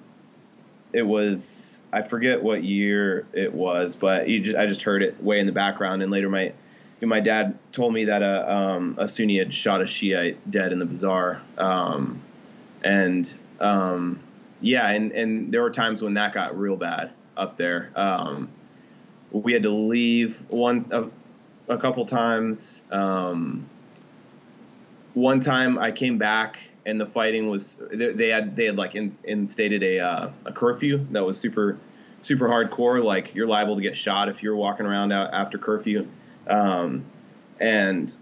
[0.92, 5.40] it was I forget what year it was, but just, I just heard it way
[5.40, 6.54] in the background, and later my
[7.02, 10.80] my dad told me that a um, a Sunni had shot a Shiite dead in
[10.80, 12.22] the bazaar, um,
[12.84, 14.20] and um,
[14.62, 17.92] yeah, and and there were times when that got real bad up there.
[17.96, 18.50] Um,
[19.32, 21.10] we had to leave one a,
[21.68, 22.84] a couple times.
[22.92, 23.70] Um,
[25.14, 29.18] one time I came back and the fighting was they, had they had like in,
[29.28, 31.78] instated a uh, a curfew that was super
[32.22, 33.04] super hardcore.
[33.04, 36.08] Like you're liable to get shot if you're walking around out after curfew.
[36.48, 37.06] Um,
[37.60, 38.14] and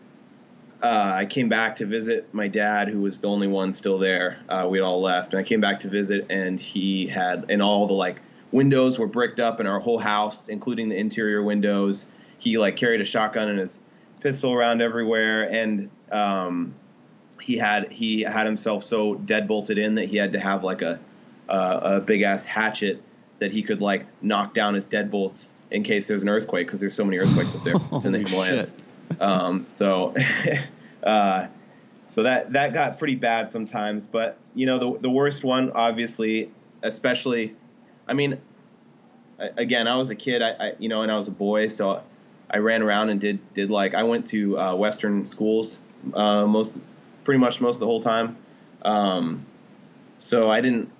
[0.82, 4.40] uh, I came back to visit my dad, who was the only one still there.
[4.50, 7.88] Uh, we all left, and I came back to visit, and he had and all
[7.88, 12.06] the like windows were bricked up in our whole house, including the interior windows.
[12.38, 13.80] He like carried a shotgun and his
[14.20, 16.74] pistol around everywhere, and um,
[17.40, 20.82] he had he had himself so dead bolted in that he had to have like
[20.82, 21.00] a
[21.50, 23.02] uh, a big ass hatchet
[23.40, 26.96] that he could like knock down his deadbolts in case there's an earthquake because there's
[26.96, 27.74] so many earthquakes up there.
[27.94, 28.76] it's in the Himalayas.
[29.20, 30.14] Um, so,
[31.04, 31.48] uh,
[32.08, 34.06] so that that got pretty bad sometimes.
[34.06, 36.52] But you know, the the worst one, obviously,
[36.84, 37.56] especially,
[38.08, 38.40] I mean,
[39.40, 42.04] again, I was a kid, I, I you know, and I was a boy, so
[42.50, 45.80] I ran around and did did like I went to uh, Western schools
[46.14, 46.80] uh, most,
[47.24, 48.38] pretty much most of the whole time.
[48.84, 49.46] Um,
[50.20, 50.92] so I didn't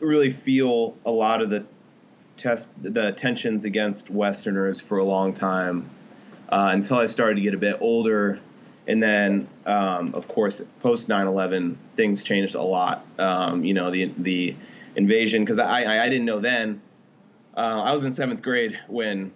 [0.00, 1.66] really feel a lot of the
[2.36, 5.90] test the tensions against Westerners for a long time
[6.48, 8.40] uh, until I started to get a bit older.
[8.86, 13.04] And then, um, of course, post 9/11, things changed a lot.
[13.18, 14.56] Um, you know, the the
[14.96, 16.80] invasion because I, I, I didn't know then.
[17.56, 19.32] Uh, I was in seventh grade when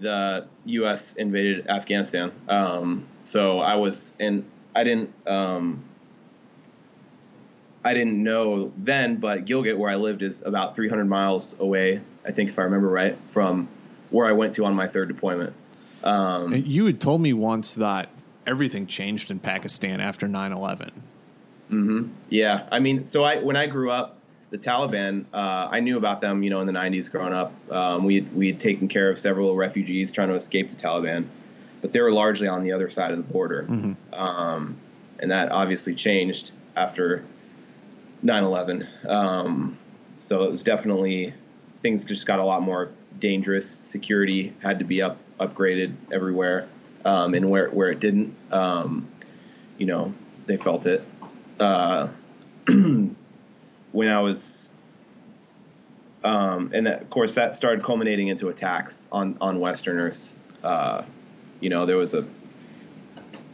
[0.00, 1.14] the U.S.
[1.14, 2.32] invaded Afghanistan.
[2.48, 4.44] Um, so I was, and
[4.74, 5.84] I didn't, um,
[7.84, 12.00] I didn't know then, but Gilgit, where I lived, is about 300 miles away.
[12.24, 13.68] I think, if I remember right, from
[14.10, 15.54] where I went to on my third deployment.
[16.02, 18.08] Um, you had told me once that
[18.46, 20.90] everything changed in Pakistan after 9 11.
[21.70, 22.08] Mm-hmm.
[22.28, 22.66] Yeah.
[22.70, 24.18] I mean, so I when I grew up,
[24.50, 27.52] the Taliban, uh, I knew about them, you know, in the 90s growing up.
[27.70, 31.26] Um, we we had taken care of several refugees trying to escape the Taliban,
[31.80, 33.66] but they were largely on the other side of the border.
[33.68, 34.14] Mm-hmm.
[34.14, 34.76] Um,
[35.18, 37.24] and that obviously changed after
[38.22, 38.86] 9 11.
[39.08, 39.78] Um,
[40.18, 41.34] so it was definitely,
[41.82, 43.68] things just got a lot more dangerous.
[43.68, 46.68] Security had to be up upgraded everywhere,
[47.04, 49.08] um, and where where it didn't, um,
[49.78, 50.14] you know,
[50.46, 51.04] they felt it.
[51.58, 52.08] Uh,
[53.94, 54.70] when I was,
[56.24, 60.34] um, and that, of course that started culminating into attacks on on Westerners.
[60.64, 61.04] Uh,
[61.60, 62.26] you know, there was a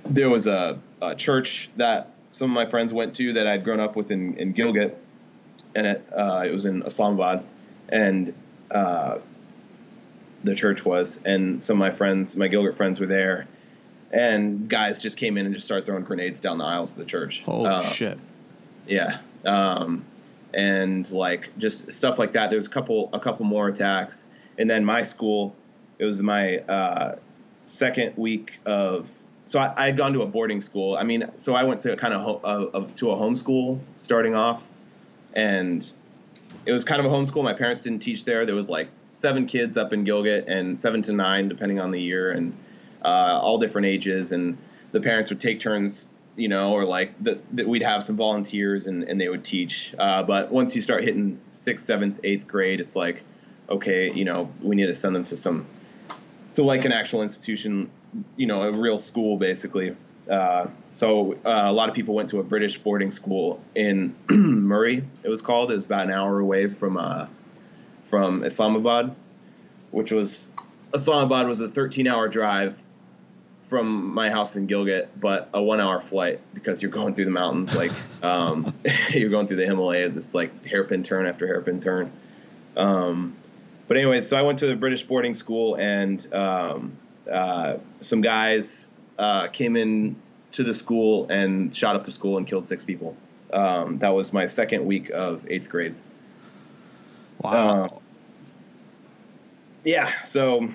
[0.06, 3.80] there was a, a, church that some of my friends went to that I'd grown
[3.80, 4.94] up with in, in Gilgit,
[5.74, 7.44] and it uh, it was in Islamabad,
[7.90, 8.32] and
[8.70, 9.18] uh,
[10.42, 13.46] the church was, and some of my friends, my Gilgit friends, were there,
[14.10, 17.04] and guys just came in and just started throwing grenades down the aisles of the
[17.04, 17.42] church.
[17.42, 18.18] Holy uh, shit!
[18.86, 20.06] Yeah, um,
[20.54, 22.50] and like just stuff like that.
[22.50, 24.28] There's a couple, a couple more attacks,
[24.58, 25.54] and then my school.
[25.98, 27.16] It was my uh,
[27.64, 29.10] second week of.
[29.46, 30.96] So I, had gone to a boarding school.
[30.96, 34.62] I mean, so I went to kind of ho- uh, to a homeschool starting off,
[35.34, 35.90] and
[36.66, 37.42] it was kind of a homeschool.
[37.42, 38.46] My parents didn't teach there.
[38.46, 42.00] There was like seven kids up in Gilgit and seven to nine, depending on the
[42.00, 42.56] year, and
[43.02, 44.32] uh, all different ages.
[44.32, 44.56] And
[44.92, 46.10] the parents would take turns,
[46.40, 49.94] you know, or like that we'd have some volunteers and, and they would teach.
[49.98, 53.22] Uh, but once you start hitting sixth, seventh, eighth grade, it's like,
[53.68, 55.66] okay, you know, we need to send them to some,
[56.54, 57.90] to like an actual institution,
[58.36, 59.94] you know, a real school basically.
[60.30, 65.04] Uh, so uh, a lot of people went to a British boarding school in Murree.
[65.22, 65.70] It was called.
[65.70, 67.26] It was about an hour away from uh,
[68.04, 69.14] from Islamabad,
[69.90, 70.50] which was
[70.94, 72.82] Islamabad was a 13 hour drive
[73.70, 77.30] from my house in Gilgit, but a one hour flight because you're going through the
[77.30, 77.92] mountains, like
[78.22, 78.74] um,
[79.10, 80.16] you're going through the Himalayas.
[80.16, 82.10] It's like hairpin turn after hairpin turn.
[82.76, 83.36] Um,
[83.86, 86.96] but anyways, so I went to the British boarding school, and um,
[87.30, 90.16] uh, some guys uh, came in
[90.52, 93.16] to the school and shot up the school and killed six people.
[93.52, 95.94] Um, that was my second week of eighth grade.
[97.40, 97.84] Wow.
[97.84, 97.88] Uh,
[99.84, 100.22] yeah.
[100.22, 100.70] So,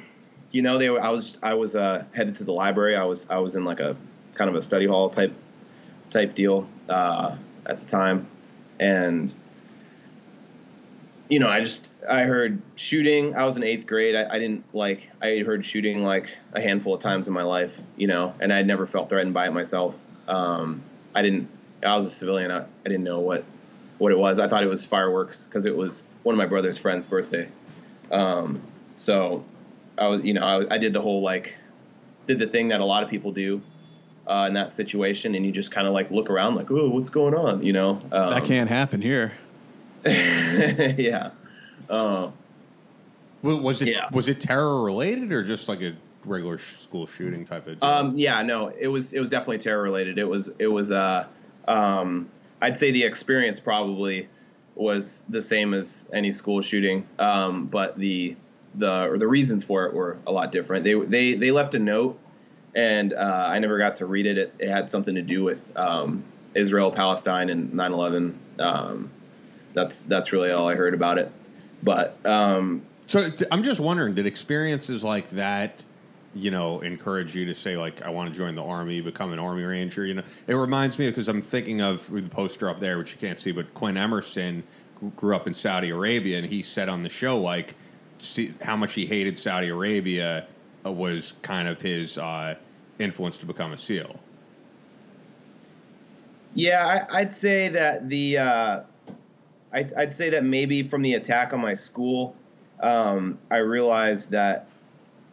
[0.56, 2.96] you know, they I was I was uh, headed to the library.
[2.96, 3.98] I was I was in like a
[4.36, 5.34] kind of a study hall type
[6.10, 7.36] type deal uh,
[7.66, 8.26] at the time,
[8.80, 9.34] and
[11.28, 13.36] you know, I just I heard shooting.
[13.36, 14.16] I was in eighth grade.
[14.16, 15.12] I, I didn't like.
[15.22, 18.66] I heard shooting like a handful of times in my life, you know, and I'd
[18.66, 19.94] never felt threatened by it myself.
[20.30, 20.82] Um,
[21.14, 21.50] I didn't.
[21.86, 22.50] I was a civilian.
[22.50, 23.44] I, I didn't know what
[23.98, 24.40] what it was.
[24.40, 27.50] I thought it was fireworks because it was one of my brother's friend's birthday.
[28.10, 28.62] Um,
[28.96, 29.44] so
[29.98, 31.56] I was, you know, I, I, did the whole like,
[32.28, 33.62] did the thing that a lot of people do
[34.28, 37.10] uh, in that situation, and you just kind of like look around, like, oh, what's
[37.10, 37.64] going on?
[37.64, 39.34] You know, um, that can't happen here.
[40.06, 41.32] yeah.
[41.90, 42.32] Uh,
[43.42, 44.10] was it yeah.
[44.12, 47.80] was it terror related or just like a regular school shooting type of?
[47.80, 47.90] Deal?
[47.90, 50.18] Um, yeah, no, it was it was definitely terror related.
[50.18, 51.28] It was it was uh,
[51.68, 52.30] um,
[52.62, 54.28] I'd say the experience probably
[54.76, 58.36] was the same as any school shooting, um, but the
[58.78, 60.84] the the reasons for it were a lot different.
[60.84, 62.20] They they they left a note,
[62.74, 64.38] and uh, I never got to read it.
[64.38, 66.24] It, it had something to do with um,
[66.54, 68.34] Israel Palestine and 9/11.
[68.60, 69.12] Um,
[69.74, 71.32] that's that's really all I heard about it.
[71.84, 75.84] But um, so I'm just wondering, did experiences like that?
[76.36, 79.40] you know, encourage you to say like, I want to join the army, become an
[79.40, 80.06] army ranger.
[80.06, 83.18] You know, it reminds me because I'm thinking of the poster up there, which you
[83.18, 84.64] can't see, but Quinn Emerson
[85.16, 87.76] grew up in Saudi Arabia, and he said on the show like
[88.62, 90.48] how much he hated Saudi Arabia
[90.86, 92.56] uh, was kind of his uh,
[93.00, 94.20] influence to become a SEAL.
[96.54, 98.82] Yeah, I, would say that the uh,
[99.74, 102.34] I, I'd say that maybe from the attack on my school,
[102.80, 104.68] um, I realized that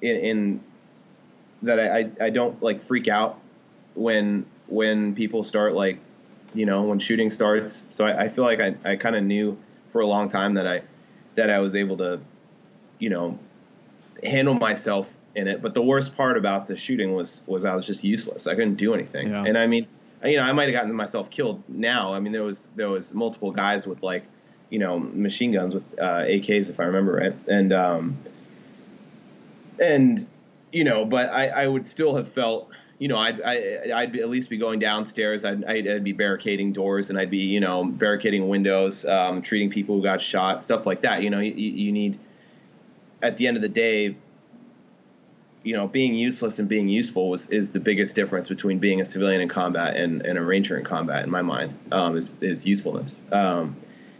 [0.00, 0.60] in, in
[1.62, 3.38] that I, I, I don't like freak out
[3.94, 5.98] when when people start like
[6.54, 7.84] you know when shooting starts.
[7.88, 9.56] So I, I feel like I, I kind of knew
[9.92, 10.82] for a long time that I
[11.36, 12.20] that I was able to
[13.02, 13.36] you know
[14.22, 15.60] handle myself in it.
[15.60, 18.46] But the worst part about the shooting was was I was just useless.
[18.46, 19.30] I couldn't do anything.
[19.30, 19.44] Yeah.
[19.44, 19.88] And I mean,
[20.24, 22.14] you know, I might have gotten myself killed now.
[22.14, 24.22] I mean, there was there was multiple guys with like,
[24.70, 28.18] you know, machine guns with uh, AKs if I remember right, and um,
[29.80, 30.24] and
[30.70, 34.04] you know, but I, I would still have felt, you know, I'd, I, would i
[34.06, 35.44] would at least be going downstairs.
[35.44, 39.68] I'd, I'd, I'd, be barricading doors and I'd be, you know, barricading windows, um, treating
[39.68, 41.22] people who got shot, stuff like that.
[41.22, 42.18] You know, you, you need,
[43.22, 44.16] at the end of the day,
[45.62, 49.04] you know, being useless and being useful was, is the biggest difference between being a
[49.04, 52.66] civilian in combat and, and a ranger in combat, in my mind, um, is, is
[52.66, 53.22] usefulness.
[53.30, 53.76] Um,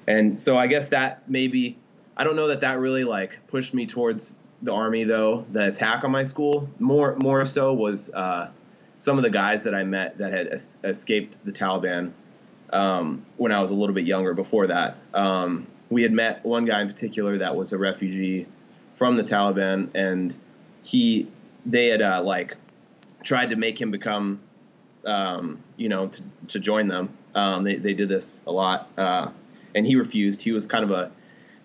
[0.07, 1.77] and so I guess that maybe,
[2.17, 5.45] I don't know that that really like pushed me towards the army though.
[5.53, 8.51] The attack on my school more more so was uh,
[8.97, 12.13] some of the guys that I met that had es- escaped the Taliban
[12.73, 14.35] um, when I was a little bit younger.
[14.35, 18.47] Before that, um, we had met one guy in particular that was a refugee
[18.97, 20.37] from the Taliban, and
[20.83, 21.29] he
[21.67, 22.57] they had uh, like
[23.23, 24.41] tried to make him become
[25.05, 27.11] um, you know to, to join them.
[27.35, 29.31] Um, they they did this a lot, uh,
[29.75, 30.43] and he refused.
[30.43, 31.11] He was kind of a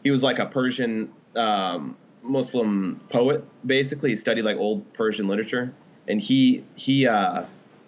[0.03, 3.43] he was like a Persian um, Muslim poet.
[3.65, 5.73] Basically, he studied like old Persian literature,
[6.07, 7.45] and he he uh,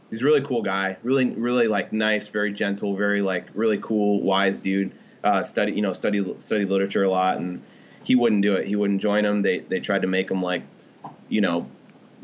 [0.10, 0.98] he's a really cool guy.
[1.04, 4.92] Really really like nice, very gentle, very like really cool, wise dude.
[5.24, 7.62] Uh, study you know study study literature a lot, and
[8.04, 8.68] he wouldn't do it.
[8.68, 9.41] He wouldn't join them.
[9.41, 10.64] They they tried to make him like
[11.28, 11.68] you know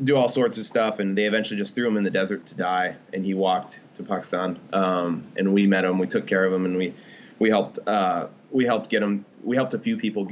[0.02, 2.54] do all sorts of stuff, and they eventually just threw him in the desert to
[2.54, 2.96] die.
[3.12, 5.98] And he walked to Pakistan, um, and we met him.
[5.98, 6.94] We took care of him, and we
[7.38, 9.24] we helped uh, we helped get him.
[9.42, 10.28] We helped a few people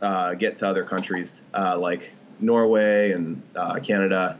[0.00, 4.38] uh, get to other countries uh, like Norway and uh, Canada.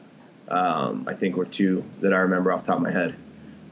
[0.48, 3.16] Um, I think were two that I remember off the top of my head.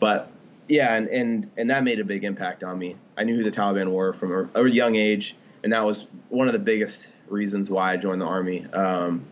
[0.00, 0.28] But
[0.68, 2.96] yeah, and, and and that made a big impact on me.
[3.16, 6.46] I knew who the Taliban were from a, a young age, and that was one
[6.46, 8.66] of the biggest reasons why I joined the army.
[8.72, 9.24] Um,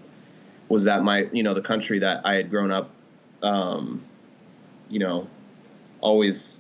[0.69, 2.91] was that my you know the country that I had grown up,
[3.43, 4.03] um,
[4.89, 5.29] you know,
[6.01, 6.59] always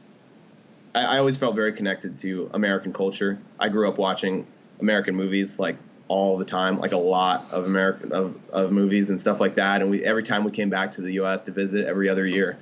[0.95, 3.39] I, I always felt very connected to American culture.
[3.59, 4.47] I grew up watching
[4.79, 9.18] American movies like all the time, like a lot of American of, of movies and
[9.18, 9.81] stuff like that.
[9.81, 11.45] And we every time we came back to the U.S.
[11.45, 12.59] to visit every other year,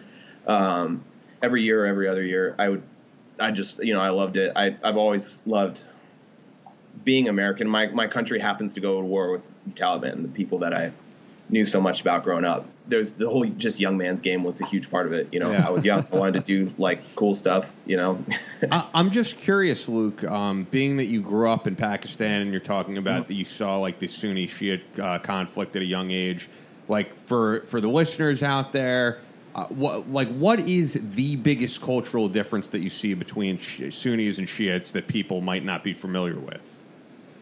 [0.46, 1.02] um,
[1.42, 2.84] every year or every other year, I would,
[3.40, 4.52] I just you know I loved it.
[4.54, 5.82] I I've always loved
[7.04, 7.68] being American.
[7.68, 10.92] My my country happens to go to war with the Taliban, the people that I
[11.50, 12.66] knew so much about growing up.
[12.88, 15.28] There's the whole just young man's game was a huge part of it.
[15.32, 15.66] You know, yeah.
[15.66, 17.72] I was young, I wanted to do like cool stuff.
[17.86, 18.24] You know,
[18.70, 20.24] I, am just curious, Luke.
[20.24, 23.28] Um, being that you grew up in Pakistan and you're talking about mm-hmm.
[23.28, 26.48] that you saw like the Sunni Shiite uh, conflict at a young age,
[26.88, 29.20] like for for the listeners out there.
[29.52, 34.48] Uh, what like what is the biggest cultural difference that you see between Sunnis and
[34.48, 36.69] Shiites that people might not be familiar with?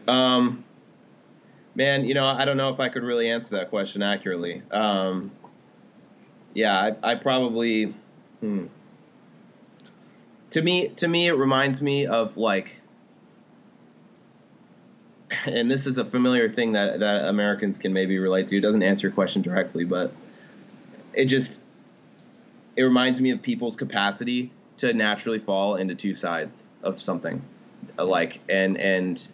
[0.09, 0.63] Um,
[1.79, 4.63] Man, you know, I don't know if I could really answer that question accurately.
[4.69, 5.31] Um,
[6.53, 7.95] yeah, I, I probably.
[8.41, 8.65] Hmm.
[10.49, 12.75] To me, to me, it reminds me of like.
[15.45, 18.57] and this is a familiar thing that that Americans can maybe relate to.
[18.57, 20.11] It doesn't answer your question directly, but
[21.13, 21.61] it just
[22.75, 27.41] it reminds me of people's capacity to naturally fall into two sides of something,
[27.97, 29.25] like and and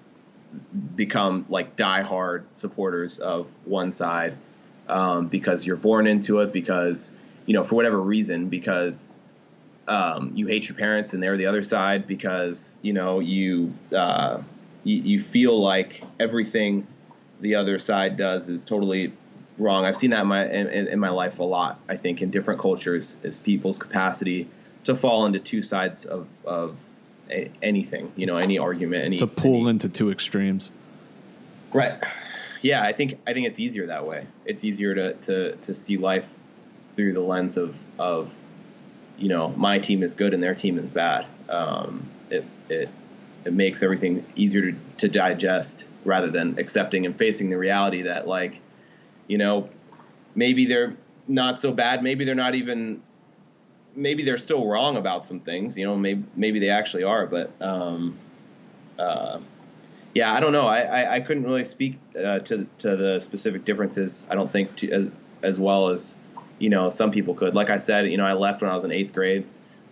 [0.95, 4.37] become like diehard supporters of one side
[4.87, 9.03] um, because you're born into it because you know for whatever reason because
[9.87, 14.41] um, you hate your parents and they're the other side because you know you, uh,
[14.83, 16.87] you you feel like everything
[17.41, 19.13] the other side does is totally
[19.57, 19.85] wrong.
[19.85, 21.79] I've seen that in my in, in my life a lot.
[21.87, 24.47] I think in different cultures is people's capacity
[24.85, 26.79] to fall into two sides of of
[27.29, 28.11] a, anything.
[28.15, 30.71] You know, any argument, any to pull any, into two extremes.
[31.73, 32.01] Right.
[32.61, 34.27] Yeah, I think I think it's easier that way.
[34.45, 36.25] It's easier to to to see life
[36.95, 38.31] through the lens of of
[39.17, 41.25] you know my team is good and their team is bad.
[41.49, 42.89] Um, it it
[43.45, 48.27] it makes everything easier to, to digest rather than accepting and facing the reality that
[48.27, 48.59] like
[49.27, 49.69] you know
[50.33, 50.95] maybe they're
[51.27, 53.01] not so bad maybe they're not even
[53.95, 57.51] maybe they're still wrong about some things you know maybe maybe they actually are but
[57.61, 58.17] um,
[58.99, 59.39] uh,
[60.13, 60.67] yeah i don't know.
[60.67, 64.75] I, I, I couldn't really speak uh, to to the specific differences i don't think
[64.77, 66.15] to, as as well as
[66.59, 67.53] you know some people could.
[67.53, 69.45] Like i said you know i left when i was in eighth grade.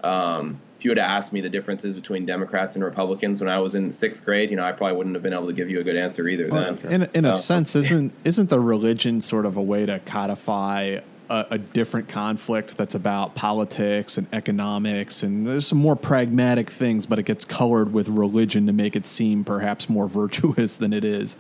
[0.04, 3.60] Um, if you would have asked me the differences between Democrats and Republicans when I
[3.60, 5.80] was in sixth grade, you know, I probably wouldn't have been able to give you
[5.80, 6.50] a good answer either.
[6.50, 9.86] Well, then, in in a uh, sense, isn't isn't the religion sort of a way
[9.86, 11.00] to codify
[11.30, 17.06] a, a, different conflict that's about politics and economics, and there's some more pragmatic things,
[17.06, 21.04] but it gets colored with religion to make it seem perhaps more virtuous than it
[21.04, 21.38] is.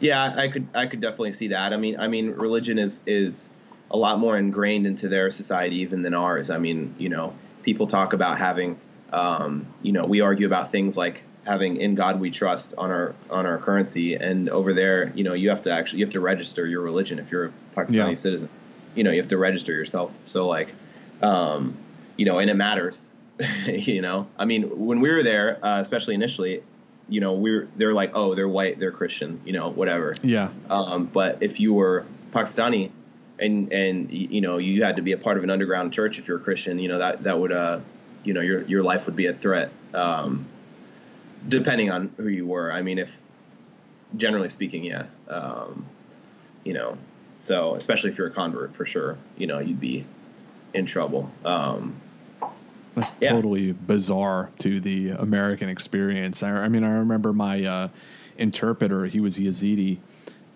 [0.00, 1.72] Yeah, I could I could definitely see that.
[1.72, 3.50] I mean, I mean, religion is is
[3.90, 6.50] a lot more ingrained into their society even than ours.
[6.50, 7.32] I mean, you know
[7.66, 8.78] people talk about having,
[9.12, 13.14] um, you know, we argue about things like having "In God We Trust" on our
[13.28, 16.20] on our currency, and over there, you know, you have to actually you have to
[16.20, 18.14] register your religion if you're a Pakistani yeah.
[18.14, 18.48] citizen.
[18.96, 20.12] You know, you have to register yourself.
[20.24, 20.72] So like,
[21.22, 21.76] um,
[22.16, 23.14] you know, and it matters.
[23.66, 26.62] you know, I mean, when we were there, uh, especially initially,
[27.08, 30.14] you know, we are they're like, oh, they're white, they're Christian, you know, whatever.
[30.22, 30.48] Yeah.
[30.70, 32.90] Um, but if you were Pakistani,
[33.38, 36.26] and and you know you had to be a part of an underground church if
[36.26, 36.78] you're a Christian.
[36.78, 37.80] You know that that would uh,
[38.24, 39.70] you know your your life would be a threat.
[39.92, 40.46] Um,
[41.48, 42.72] depending on who you were.
[42.72, 43.20] I mean, if
[44.16, 45.86] generally speaking, yeah, um,
[46.64, 46.98] you know,
[47.38, 50.04] so especially if you're a convert, for sure, you know, you'd be
[50.74, 51.30] in trouble.
[51.44, 52.00] Um,
[52.94, 53.32] That's yeah.
[53.32, 56.42] totally bizarre to the American experience.
[56.42, 57.88] I, I mean, I remember my uh,
[58.38, 59.98] interpreter; he was Yazidi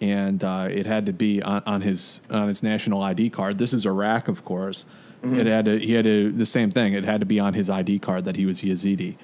[0.00, 3.58] and uh, it had to be on, on, his on his national ID card.
[3.58, 4.84] This is Iraq, of course.
[5.22, 5.40] Mm-hmm.
[5.40, 6.94] It had to, he had to the same thing.
[6.94, 9.16] It had to be on his ID card that he was Yazidi.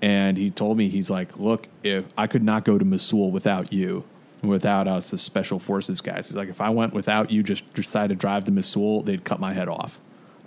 [0.00, 3.72] And he told me he's like, look, if I could not go to Mosul without
[3.72, 4.04] you,
[4.42, 6.28] without us, the special forces guys.
[6.28, 9.40] He's like, if I went without you, just decided to drive to Mosul, they'd cut
[9.40, 10.00] my head off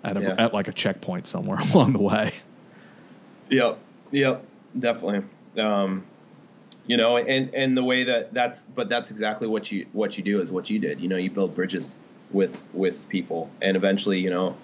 [0.04, 0.36] at, a, yeah.
[0.38, 2.34] at like a checkpoint somewhere along the way.
[3.50, 3.80] Yep,
[4.12, 4.46] yep,
[4.78, 5.24] definitely.
[5.58, 6.04] Um,
[6.90, 10.24] you know and and the way that that's but that's exactly what you what you
[10.24, 11.96] do is what you did you know you build bridges
[12.32, 14.58] with with people and eventually you know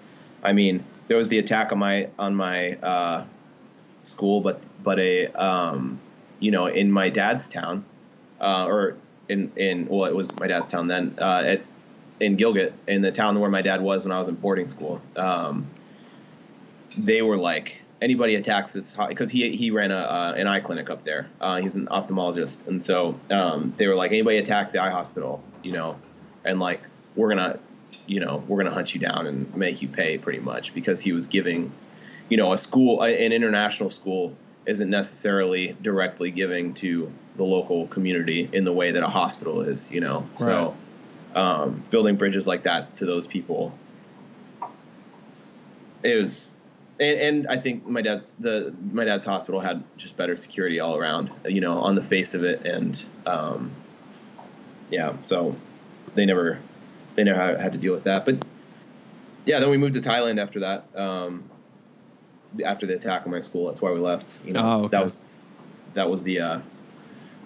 [0.43, 3.23] i mean there was the attack on my on my uh,
[4.01, 5.99] school but but a um,
[6.39, 7.85] you know in my dad's town
[8.41, 8.97] uh, or
[9.29, 11.61] in in well it was my dad's town then uh, at
[12.19, 15.01] in Gilgit in the town where my dad was when I was in boarding school
[15.15, 15.67] um,
[16.97, 20.89] they were like anybody attacks this because he he ran a uh, an eye clinic
[20.89, 21.27] up there.
[21.41, 25.43] Uh, he's an ophthalmologist, and so um, they were like, anybody attacks the eye hospital,
[25.63, 25.97] you know,
[26.43, 26.81] and like
[27.15, 27.59] we're gonna,
[28.05, 31.11] you know, we're gonna hunt you down and make you pay pretty much because he
[31.11, 31.71] was giving,
[32.29, 34.33] you know, a school, an international school
[34.65, 39.91] isn't necessarily directly giving to the local community in the way that a hospital is,
[39.91, 40.19] you know.
[40.19, 40.39] Right.
[40.39, 40.75] So
[41.35, 43.77] um, building bridges like that to those people
[46.03, 46.55] is
[46.99, 50.95] and, and, I think my dad's the my dad's hospital had just better security all
[50.95, 53.71] around, you know, on the face of it, and um,
[54.89, 55.55] yeah, so
[56.13, 56.59] they never
[57.15, 58.25] they never had to deal with that.
[58.25, 58.45] But
[59.45, 60.85] yeah, then we moved to Thailand after that.
[60.95, 61.43] Um,
[62.63, 64.37] after the attack on my school, that's why we left.
[64.45, 64.97] You know, oh, okay.
[64.97, 65.27] that was
[65.93, 66.59] that was the uh,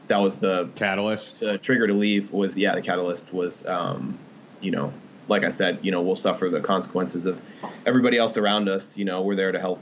[0.08, 1.40] that was the catalyst.
[1.40, 4.18] The trigger to leave was yeah, the catalyst was um,
[4.62, 4.94] you know
[5.30, 7.40] like I said, you know, we'll suffer the consequences of
[7.86, 8.98] everybody else around us.
[8.98, 9.80] You know, we're there to help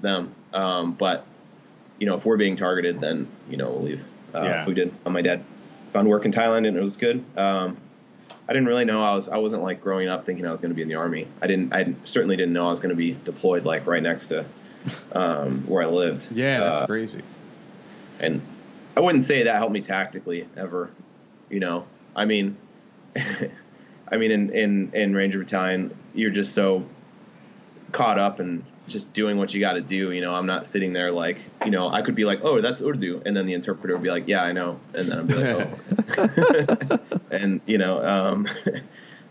[0.00, 0.34] them.
[0.52, 1.24] Um, but
[1.98, 4.04] you know, if we're being targeted, then you know we'll leave.
[4.34, 4.56] Uh, yeah.
[4.62, 4.94] So we did.
[5.06, 5.44] My dad
[5.92, 7.22] found work in Thailand, and it was good.
[7.36, 7.76] Um,
[8.48, 9.28] I didn't really know I was.
[9.28, 11.28] I wasn't like growing up thinking I was going to be in the army.
[11.40, 11.72] I didn't.
[11.72, 14.44] I certainly didn't know I was going to be deployed like right next to
[15.12, 16.28] um, where I lived.
[16.32, 17.22] Yeah, that's uh, crazy.
[18.20, 18.40] And
[18.96, 20.90] I wouldn't say that helped me tactically ever.
[21.50, 22.56] You know, I mean,
[23.16, 26.84] I mean, in, in in Ranger Battalion, you're just so
[27.92, 30.12] caught up and just doing what you got to do.
[30.12, 32.80] You know, I'm not sitting there like, you know, I could be like, oh, that's
[32.82, 35.34] Urdu, and then the interpreter would be like, yeah, I know, and then I'd be
[35.34, 35.68] like,
[36.18, 36.98] oh,
[37.30, 38.48] and you know, um,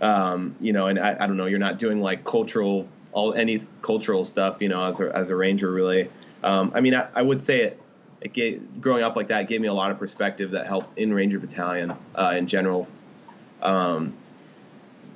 [0.01, 3.61] um, you know, and I, I don't know, you're not doing like cultural all any
[3.82, 6.09] cultural stuff, you know, as a as a ranger really.
[6.43, 7.82] Um, I mean, I, I would say it.
[8.22, 11.13] It gave, growing up like that gave me a lot of perspective that helped in
[11.13, 12.88] Ranger Battalion uh, in general.
[13.61, 14.16] Um,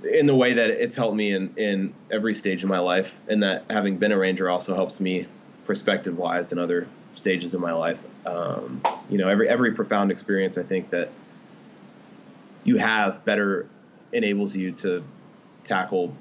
[0.03, 3.41] in the way that it's helped me in, in every stage of my life, and
[3.41, 5.25] that having been a ranger also helps me
[5.65, 7.99] perspective wise in other stages of my life.
[8.27, 11.09] Um, you know, every every profound experience I think that
[12.63, 13.67] you have better
[14.13, 15.03] enables you to
[15.63, 16.13] tackle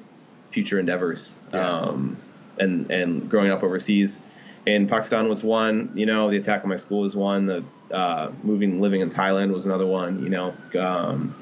[0.51, 1.37] future endeavors.
[1.53, 1.69] Yeah.
[1.69, 2.17] Um,
[2.59, 4.25] and and growing up overseas,
[4.67, 5.93] in Pakistan was one.
[5.95, 7.47] You know, the attack on my school was one.
[7.47, 10.23] The uh, moving, living in Thailand was another one.
[10.23, 11.35] You know, um,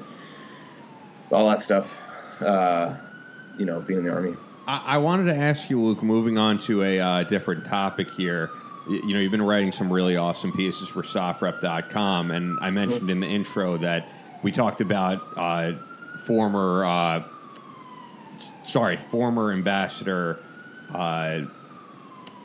[1.31, 1.97] all that stuff
[2.41, 2.95] uh,
[3.57, 4.35] you know, being in the army.
[4.67, 6.03] I, I, wanted to ask you, Luke.
[6.03, 8.49] Moving on to a uh, different topic here.
[8.89, 13.09] You, you know, you've been writing some really awesome pieces for SOFREP.com, and I mentioned
[13.09, 14.09] in the intro that
[14.43, 15.73] we talked about uh,
[16.25, 17.23] former, uh,
[18.63, 20.39] sorry, former ambassador.
[20.93, 21.41] Uh,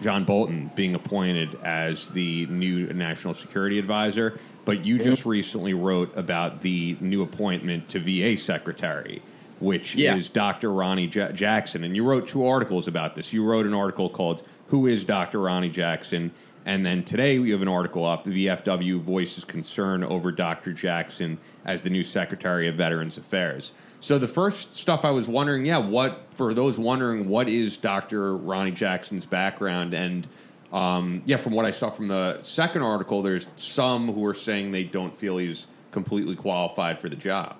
[0.00, 6.16] John Bolton being appointed as the new national security advisor, but you just recently wrote
[6.16, 9.22] about the new appointment to VA secretary
[9.62, 10.16] which yeah.
[10.16, 10.72] is Dr.
[10.72, 11.84] Ronny J- Jackson.
[11.84, 13.32] And you wrote two articles about this.
[13.32, 15.40] You wrote an article called Who is Dr.
[15.40, 16.32] Ronny Jackson?
[16.66, 18.24] And then today we have an article up.
[18.24, 20.72] The VFW voices concern over Dr.
[20.72, 23.72] Jackson as the new Secretary of Veterans Affairs.
[24.02, 28.36] So the first stuff I was wondering, yeah, what for those wondering what is Dr.
[28.36, 30.26] Ronny Jackson's background and
[30.72, 34.72] um, yeah, from what I saw from the second article, there's some who are saying
[34.72, 37.56] they don't feel he's completely qualified for the job.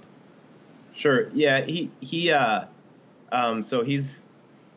[0.92, 1.28] Sure.
[1.32, 1.60] Yeah.
[1.60, 2.32] He he.
[2.32, 2.64] Uh,
[3.30, 4.26] um, so he's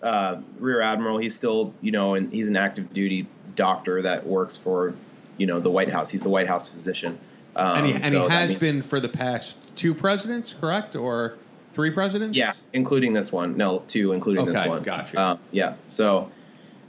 [0.03, 1.17] uh, rear admiral.
[1.17, 4.93] He's still you know, and he's an active duty doctor that works for
[5.37, 6.11] you know the White House.
[6.11, 7.17] He's the White House physician.
[7.55, 10.95] Um, and he, and so he has means, been for the past two presidents, correct,
[10.95, 11.37] or
[11.75, 12.35] three presidents?
[12.35, 13.57] Yeah, including this one.
[13.57, 14.81] No, two, including okay, this one.
[14.81, 15.21] Gotcha.
[15.21, 15.75] Um, yeah.
[15.89, 16.31] So,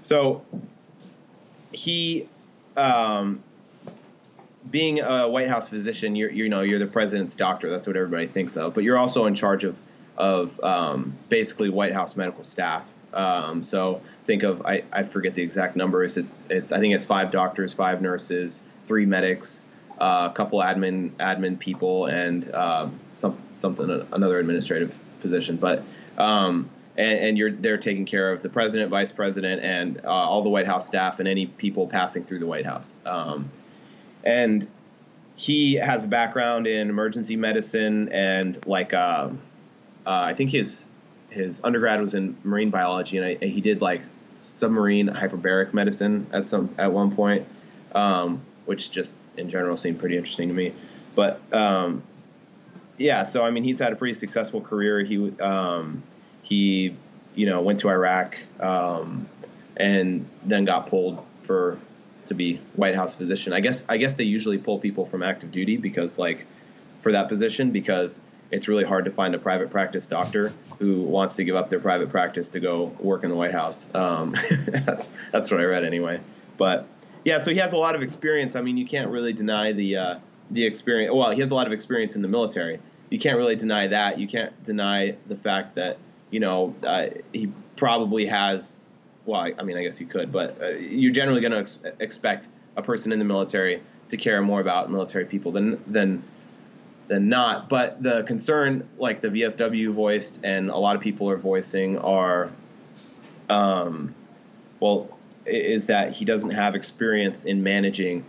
[0.03, 0.43] so
[1.73, 2.29] he
[2.77, 3.43] um,
[4.71, 7.69] being a White House physician, you're you know you're the president's doctor.
[7.69, 8.73] That's what everybody thinks of.
[8.75, 9.77] But you're also in charge of
[10.17, 12.85] of um, basically White House medical staff.
[13.13, 16.17] Um, so think of I, I forget the exact numbers.
[16.17, 19.69] It's it's I think it's five doctors, five nurses, three medics,
[19.99, 25.57] uh, a couple admin admin people, and um, some something another administrative position.
[25.57, 25.83] But
[26.19, 30.43] um, and, and, you're they're taking care of the president, vice president, and uh, all
[30.43, 32.99] the White House staff and any people passing through the White House.
[33.05, 33.51] Um,
[34.25, 34.67] and
[35.37, 39.31] he has a background in emergency medicine and like uh, uh,
[40.07, 40.85] I think his
[41.29, 44.01] his undergrad was in marine biology and, I, and, he did like
[44.41, 47.47] submarine hyperbaric medicine at some at one point,
[47.95, 50.73] um, which just in general seemed pretty interesting to me.
[51.15, 52.03] But um,
[52.99, 55.01] yeah, so I mean he's had a pretty successful career.
[55.01, 56.03] He um,
[56.43, 56.97] he
[57.35, 59.29] you know went to Iraq um,
[59.77, 61.79] and then got pulled for
[62.27, 63.53] to be White House physician.
[63.53, 66.47] I guess I guess they usually pull people from active duty because like
[67.01, 68.21] for that position because
[68.51, 71.81] it's really hard to find a private practice doctor who wants to give up their
[71.81, 73.93] private practice to go work in the White House.
[73.95, 74.37] Um,
[74.69, 76.21] that's that's what I read anyway.
[76.57, 76.87] But
[77.27, 78.55] yeah, so he has a lot of experience.
[78.55, 80.19] I mean, you can't really deny the uh,
[80.53, 81.13] the experience.
[81.13, 82.79] Well, he has a lot of experience in the military.
[83.11, 84.21] You can't really deny that.
[84.21, 85.99] You can't deny the fact that
[86.31, 88.85] you know uh, he probably has
[89.25, 91.81] well, I, I mean, I guess you could, but uh, you're generally going to ex-
[91.99, 92.47] expect
[92.77, 96.23] a person in the military to care more about military people than than
[97.09, 97.69] than not.
[97.69, 102.51] But the concern, like the VFW voiced, and a lot of people are voicing, are,
[103.51, 104.15] um,
[104.79, 105.16] well,
[105.47, 108.25] is that he doesn't have experience in managing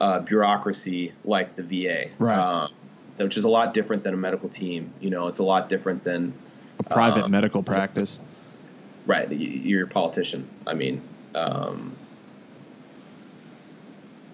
[0.00, 2.38] uh, bureaucracy like the VA, right?
[2.38, 2.72] Um,
[3.16, 4.92] which is a lot different than a medical team.
[5.00, 6.32] You know, it's a lot different than
[6.78, 8.18] a private um, medical practice.
[9.06, 10.48] Right, you're a politician.
[10.66, 11.02] I mean,
[11.34, 11.96] um,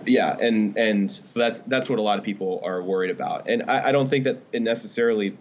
[0.04, 3.64] yeah, and and so that's that's what a lot of people are worried about, and
[3.68, 5.36] I, I, don't think that it necessarily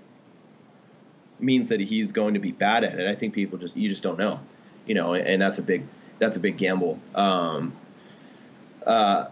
[1.40, 3.08] means that he's going to be bad at it.
[3.08, 4.40] I think people just you just don't know,
[4.86, 5.84] you know, and that's a big
[6.20, 7.00] that's a big gamble.
[7.14, 7.74] Um,
[8.86, 9.28] uh,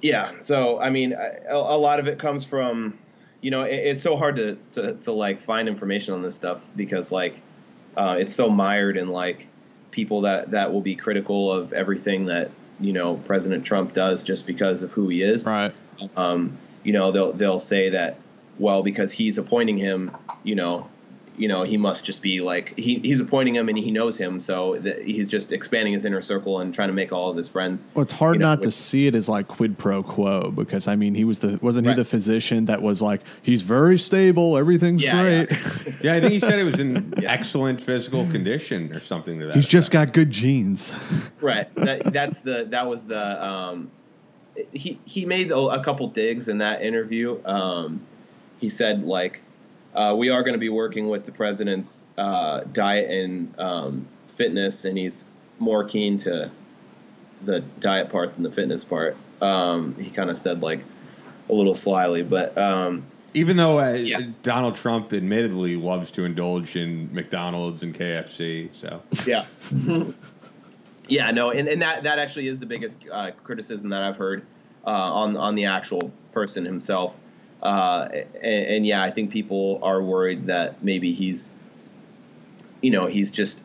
[0.00, 2.98] yeah, so I mean, a, a lot of it comes from,
[3.40, 6.60] you know, it, it's so hard to, to to like find information on this stuff
[6.74, 7.40] because like
[7.96, 9.46] uh, it's so mired in like
[9.90, 12.50] people that that will be critical of everything that
[12.80, 15.46] you know President Trump does just because of who he is.
[15.46, 15.72] Right.
[16.16, 18.18] Um, you know they'll they'll say that
[18.58, 20.10] well because he's appointing him.
[20.42, 20.88] You know,
[21.38, 24.38] you know he must just be like he, he's appointing him and he knows him,
[24.40, 27.48] so that he's just expanding his inner circle and trying to make all of his
[27.48, 27.88] friends.
[27.94, 30.86] Well, it's hard you know, not to see it as like quid pro quo because
[30.88, 31.96] I mean he was the wasn't Right.
[31.96, 35.92] he the physician that was like he's very stable everything's Yeah, great yeah.
[36.02, 39.54] Yeah, I think he said it was in excellent physical condition or something to that.
[39.56, 40.92] he's just got good genes
[41.40, 43.90] right that that's the that was the um
[44.72, 48.00] he he made a, a couple digs in that interview um
[48.60, 49.40] he said like
[49.94, 54.84] uh, we are going to be working with the president's uh, diet and um, fitness
[54.84, 55.24] and he's
[55.58, 56.50] more keen to
[57.44, 60.80] the diet part than the fitness part um he kind of said like
[61.48, 63.02] a little slyly but um
[63.34, 64.20] Even though uh, Yeah.
[64.42, 69.44] Donald Trump admittedly loves to indulge in McDonald's and KFC, so Yeah.
[71.08, 74.42] yeah, no, and, and that that actually is the biggest uh, criticism that I've heard
[74.86, 77.18] uh, on on the actual person himself.
[77.62, 78.08] Uh,
[78.42, 81.54] and, and yeah, I think people are worried that maybe he's,
[82.80, 83.60] you know, he's just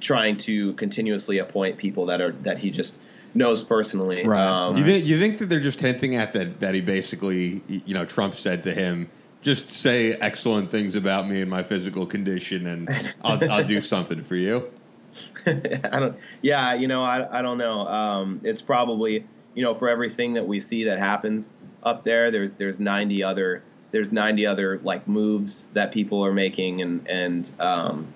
[0.00, 2.96] trying to continuously appoint people that are that he just
[3.34, 4.26] knows personally.
[4.26, 4.40] Right.
[4.40, 7.94] Um, you think you think that they're just hinting at that that he basically you
[7.94, 9.10] know Trump said to him.
[9.42, 12.88] Just say excellent things about me and my physical condition, and
[13.24, 14.70] I'll, I'll do something for you.
[15.46, 16.16] I don't.
[16.40, 17.86] Yeah, you know, I, I don't know.
[17.86, 21.52] Um, it's probably you know for everything that we see that happens
[21.84, 26.82] up there, there's there's 90 other there's 90 other like moves that people are making
[26.82, 28.06] and and um,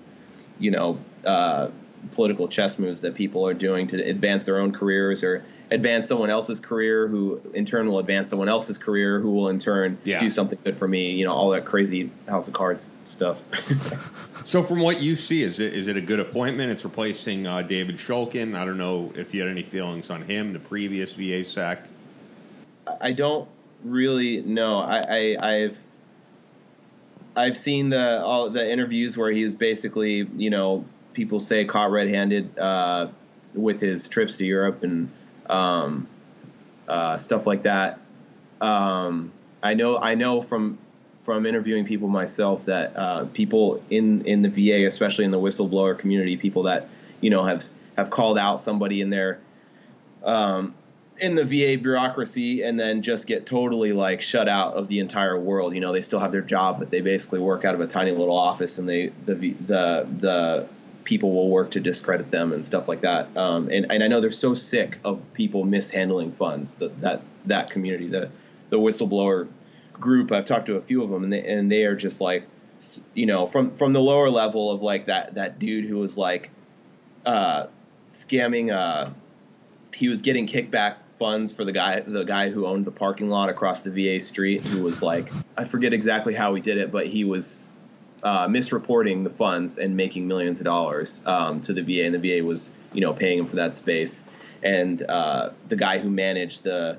[0.59, 1.69] you know uh,
[2.11, 6.29] political chess moves that people are doing to advance their own careers or advance someone
[6.29, 10.19] else's career, who in turn will advance someone else's career, who will in turn Yeah.
[10.19, 11.11] do something good for me.
[11.11, 13.41] You know, all that crazy House of Cards stuff.
[14.45, 16.71] So, from what you see, is it is it a good appointment?
[16.71, 18.57] It's replacing uh, David Shulkin.
[18.57, 21.85] I don't know if you had any feelings on him, the previous VA sec.
[22.99, 23.47] I don't
[23.83, 24.79] really know.
[24.79, 25.77] I, I I've
[27.35, 31.91] I've seen the all the interviews where he was basically, you know, people say caught
[31.91, 33.07] red-handed uh,
[33.53, 35.11] with his trips to Europe and
[35.47, 36.07] um,
[36.87, 37.99] uh, stuff like that.
[38.61, 39.31] Um,
[39.63, 40.77] I know I know from
[41.23, 45.97] from interviewing people myself that uh, people in in the VA, especially in the whistleblower
[45.97, 46.87] community, people that
[47.21, 47.63] you know have
[47.95, 49.39] have called out somebody in their
[50.23, 50.73] um,
[51.21, 55.39] in the VA bureaucracy and then just get totally like shut out of the entire
[55.39, 55.73] world.
[55.73, 58.11] You know, they still have their job, but they basically work out of a tiny
[58.11, 60.67] little office, and they the the the
[61.03, 63.35] people will work to discredit them and stuff like that.
[63.35, 66.75] Um, and and I know they're so sick of people mishandling funds.
[66.75, 68.29] That that that community, the
[68.69, 69.47] the whistleblower
[69.93, 70.31] group.
[70.31, 72.43] I've talked to a few of them, and they and they are just like,
[73.13, 76.49] you know, from from the lower level of like that that dude who was like,
[77.25, 77.67] uh,
[78.11, 78.73] scamming.
[78.73, 79.11] Uh,
[79.93, 83.49] he was getting kickback funds for the guy the guy who owned the parking lot
[83.49, 87.07] across the VA street who was like I forget exactly how he did it but
[87.07, 87.73] he was
[88.23, 92.39] uh, misreporting the funds and making millions of dollars um, to the VA and the
[92.39, 94.23] VA was you know paying him for that space
[94.63, 96.97] and uh, the guy who managed the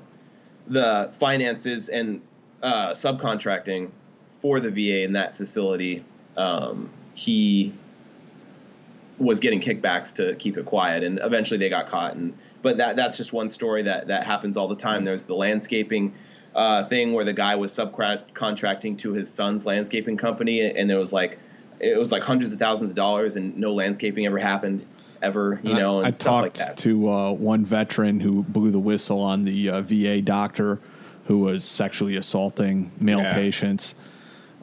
[0.67, 2.21] the finances and
[2.61, 3.89] uh, subcontracting
[4.39, 6.03] for the VA in that facility
[6.37, 7.73] um, he
[9.21, 12.15] was getting kickbacks to keep it quiet, and eventually they got caught.
[12.15, 15.05] And but that that's just one story that that happens all the time.
[15.05, 16.13] There's the landscaping
[16.55, 21.13] uh, thing where the guy was subcontracting to his son's landscaping company, and there was
[21.13, 21.39] like
[21.79, 24.85] it was like hundreds of thousands of dollars, and no landscaping ever happened
[25.21, 26.77] ever, you know, and I, I stuff like talked that.
[26.77, 30.79] to uh, one veteran who blew the whistle on the uh, VA doctor
[31.25, 33.33] who was sexually assaulting male Yeah.
[33.35, 33.93] patients.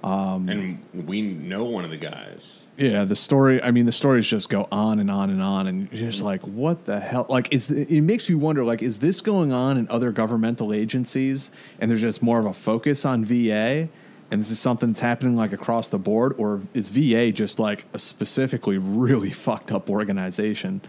[0.03, 2.63] and we know one of the guys.
[2.79, 3.61] Yeah, the story.
[3.61, 6.41] I mean, the stories just go on and on and on, and you're just like,
[6.43, 7.27] what the hell?
[7.29, 8.65] Like, is the, it makes you wonder?
[8.65, 11.51] Like, is this going on in other governmental agencies,
[11.81, 13.89] and there's just more of a focus on VA,
[14.31, 17.85] and this is something that's happening like across the board, or is VA just like
[17.93, 20.81] a specifically really fucked up organization?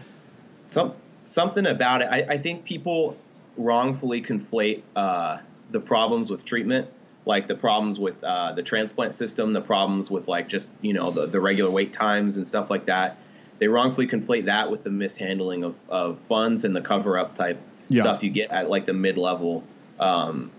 [0.68, 2.08] some something about it.
[2.10, 3.16] I, I think people
[3.56, 5.38] wrongfully conflate uh,
[5.70, 6.88] the problems with treatment,
[7.26, 11.10] like the problems with uh, the transplant system, the problems with like just you know
[11.10, 13.18] the, the regular wait times and stuff like that.
[13.58, 17.60] They wrongfully conflate that with the mishandling of, of funds and the cover up type
[17.88, 18.02] Yeah.
[18.02, 19.62] stuff you get at like the mid level,
[19.98, 20.50] um,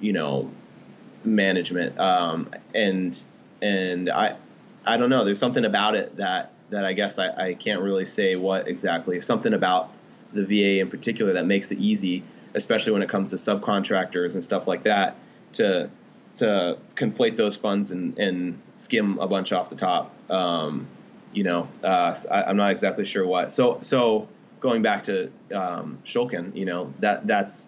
[0.00, 0.50] you know,
[1.24, 1.98] management.
[1.98, 3.20] Um, and
[3.60, 4.36] and I
[4.86, 5.24] I don't know.
[5.24, 9.20] There's something about it that that I guess I, I can't really say what exactly.
[9.20, 9.90] Something about
[10.32, 12.22] the VA in particular that makes it easy,
[12.54, 15.16] especially when it comes to subcontractors and stuff like that,
[15.54, 15.90] to
[16.36, 20.14] to conflate those funds and, and skim a bunch off the top.
[20.30, 20.86] Um,
[21.32, 23.52] you know, uh, I, I'm not exactly sure what.
[23.52, 24.28] So so
[24.60, 27.66] going back to um, Shulkin, you know that that's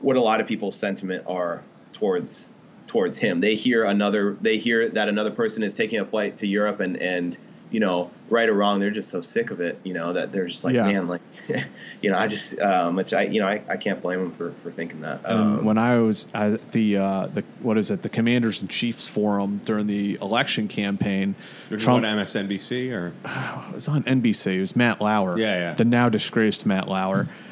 [0.00, 1.62] what a lot of people's sentiment are
[1.92, 2.48] towards
[2.86, 3.40] towards him.
[3.40, 6.96] They hear another, they hear that another person is taking a flight to Europe, and
[6.96, 7.36] and
[7.72, 10.46] you know, right or wrong, they're just so sick of it, you know, that they're
[10.46, 10.84] just like, Yeah.
[10.84, 11.20] man, like,
[12.02, 14.52] you know, I just, um, which I, you know, I, I can't blame them for
[14.62, 15.20] for thinking that.
[15.24, 18.70] And Um, when I was at the uh, the what is it the Commanders and
[18.70, 21.34] Chiefs forum during the election campaign,
[21.68, 23.12] There's Trump one MSNBC or
[23.70, 24.56] it was on NBC.
[24.56, 25.74] It was Matt Lauer, Yeah, yeah.
[25.74, 27.28] the now disgraced Matt Lauer.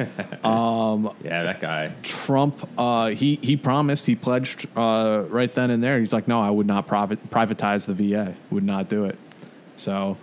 [1.24, 1.92] yeah, that guy.
[2.02, 5.98] Trump, uh, he he promised, he pledged uh, right then and there.
[5.98, 8.34] He's like, no, I would not private, privatize the VA.
[8.50, 9.18] Would not do it.
[9.80, 10.16] So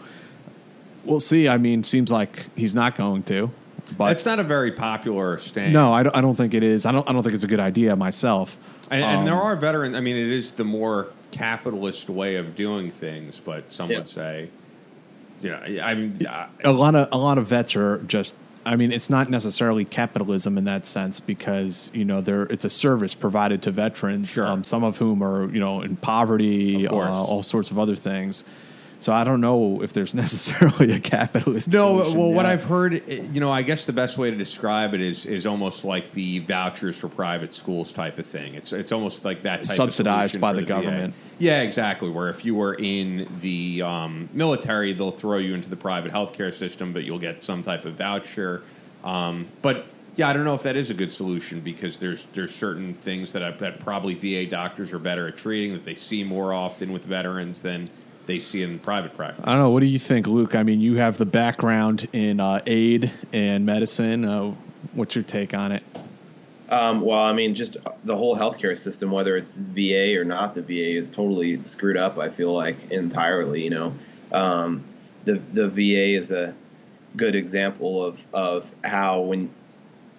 [1.03, 1.47] we'll see.
[1.47, 3.51] I mean, seems like he's not going to.
[3.97, 5.71] But It's not a very popular stand.
[5.73, 6.85] no, I don't, I don't think it is.
[6.85, 7.07] I don't.
[7.09, 8.57] I don't think it's a good idea myself.
[8.91, 9.95] And, and Um, there are veterans.
[9.95, 13.99] I mean, it is the more capitalist way of doing things, but some Yeah.
[13.99, 14.49] would say,
[15.41, 18.33] you know, I mean, I, a lot of a lot of vets are just
[18.65, 22.69] I mean it's not necessarily capitalism in that sense because you know there it's a
[22.69, 24.45] service provided to veterans Sure.
[24.45, 27.95] um, some of whom are you know in poverty Of uh, all sorts of other
[27.95, 28.43] things
[28.99, 32.45] so I don't know if there's necessarily a capitalist No, solution well, what.
[32.45, 35.45] I've heard, eh, you know, I guess the best way to describe it is is
[35.45, 38.53] almost like the vouchers for private schools type of thing.
[38.55, 40.67] It's it's almost like that type Subsidized by the VA.
[40.67, 41.13] government.
[41.39, 42.09] Yeah, exactly.
[42.09, 46.53] Where if you were in the um, military, they'll throw you into the private healthcare
[46.53, 48.63] system, but you'll get some type of voucher.
[49.03, 49.85] Um, but
[50.15, 53.33] yeah, I don't know if that is a good solution because there's there's certain things
[53.33, 56.91] that I, that probably VA doctors are better at treating that they see more often
[56.91, 57.89] with veterans than
[58.27, 59.43] they see in private practice.
[59.47, 62.39] I don't know what do you think Luke I mean you have the background in
[62.39, 64.53] uh, aid and medicine uh,
[64.93, 65.83] what's your take on it
[66.69, 70.61] Um, well, I mean, just the whole healthcare system, whether it's VA or not the
[70.61, 72.17] VA, is totally screwed up.
[72.17, 73.63] I feel like entirely.
[73.63, 73.93] You know,
[74.33, 74.83] um,
[75.23, 76.53] the the VA is a
[77.15, 79.49] good example of of how when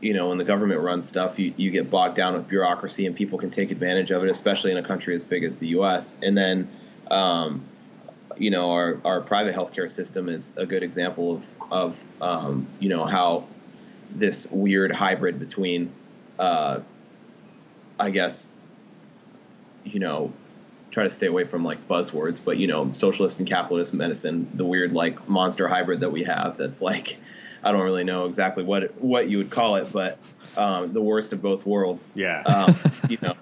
[0.01, 3.15] you know when the government runs stuff, you, you get bogged down with bureaucracy and
[3.15, 6.19] people can take advantage of it, especially in a country as big as the U.S.
[6.23, 6.69] And then,
[7.11, 7.63] um,
[8.41, 12.89] you know, our our private healthcare system is a good example of of um, you
[12.89, 13.47] know how
[14.11, 15.93] this weird hybrid between
[16.39, 16.81] uh,
[17.99, 18.53] I guess,
[19.85, 20.33] you know,
[20.91, 24.65] try to stay away from like buzzwords, but you know, socialist and capitalist medicine, the
[24.65, 26.57] weird like monster hybrid that we have.
[26.57, 27.19] That's like,
[27.63, 30.19] I don't really know exactly what what you would call it, but
[30.57, 32.13] um, the worst of both worlds.
[32.15, 32.43] Yeah.
[32.43, 32.75] Um,
[33.09, 33.35] you know.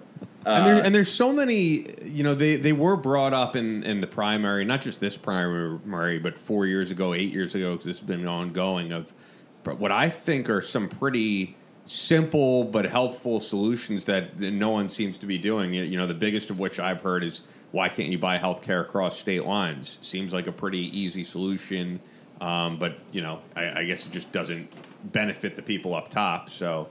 [0.46, 3.82] And, there, uh, and there's so many, you know, they, they were brought up in,
[3.82, 7.86] in the primary, not just this primary, but four years ago, eight years ago, because
[7.86, 9.12] this has been ongoing, of
[9.64, 15.18] but what I think are some pretty simple but helpful solutions that no one seems
[15.18, 15.74] to be doing.
[15.74, 17.42] You you know, the biggest of which I've heard is
[17.72, 19.98] why can't you buy health care across state lines?
[20.00, 22.00] Seems like a pretty easy solution,
[22.40, 24.70] um, but, you know, I, I guess it just doesn't
[25.12, 26.88] benefit the people up top, so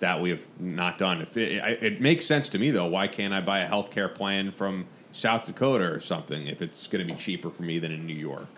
[0.00, 1.20] that we have not done.
[1.22, 3.90] If it, I- it makes sense to me, though, why can't I buy a health
[3.90, 7.78] care plan from South Dakota or something if it's going to be cheaper for me
[7.78, 8.48] than in New York?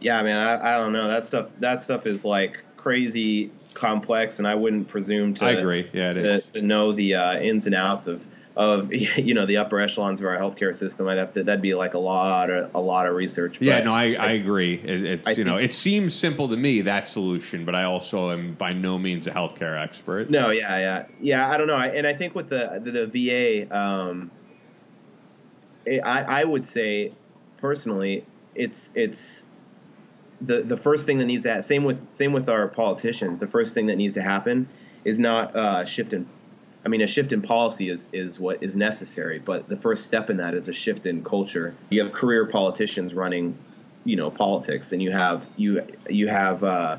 [0.00, 1.08] yeah, I mean, I, I don't know.
[1.08, 5.44] That stuff that stuff is like crazy complex, and I wouldn't presume to.
[5.44, 5.88] I agree.
[5.92, 6.46] Yeah, it to, is.
[6.54, 8.24] to know the uh, ins and outs of
[8.56, 11.08] of you know the upper echelons of our healthcare system.
[11.08, 11.44] I'd have to.
[11.44, 13.60] That'd be like a lot of a lot of research.
[13.60, 14.74] Yeah, no, I, I agree.
[14.74, 18.30] It, it's I you know, it seems simple to me that solution, but I also
[18.30, 20.30] am by no means a healthcare expert.
[20.30, 21.50] No, yeah, yeah, yeah.
[21.50, 24.30] I don't know, I, and I think with the the, the VA, um,
[25.84, 27.12] it, I I would say
[27.58, 28.24] personally,
[28.54, 29.46] it's it's
[30.40, 33.38] the the first thing that needs to ha- same with same with our politicians.
[33.38, 34.68] The first thing that needs to happen
[35.04, 36.26] is not uh, shift in.
[36.84, 40.30] I mean, a shift in policy is is what is necessary, but the first step
[40.30, 41.74] in that is a shift in culture.
[41.90, 43.58] You have career politicians running,
[44.04, 46.64] you know, politics, and you have you you have.
[46.64, 46.96] Uh,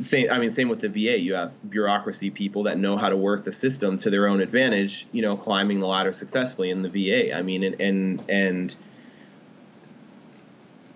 [0.00, 1.18] same, I mean, same with the VA.
[1.18, 5.06] You have bureaucracy people that know how to work the system to their own advantage.
[5.12, 7.34] You know, climbing the ladder successfully in the VA.
[7.36, 8.76] I mean, and and, and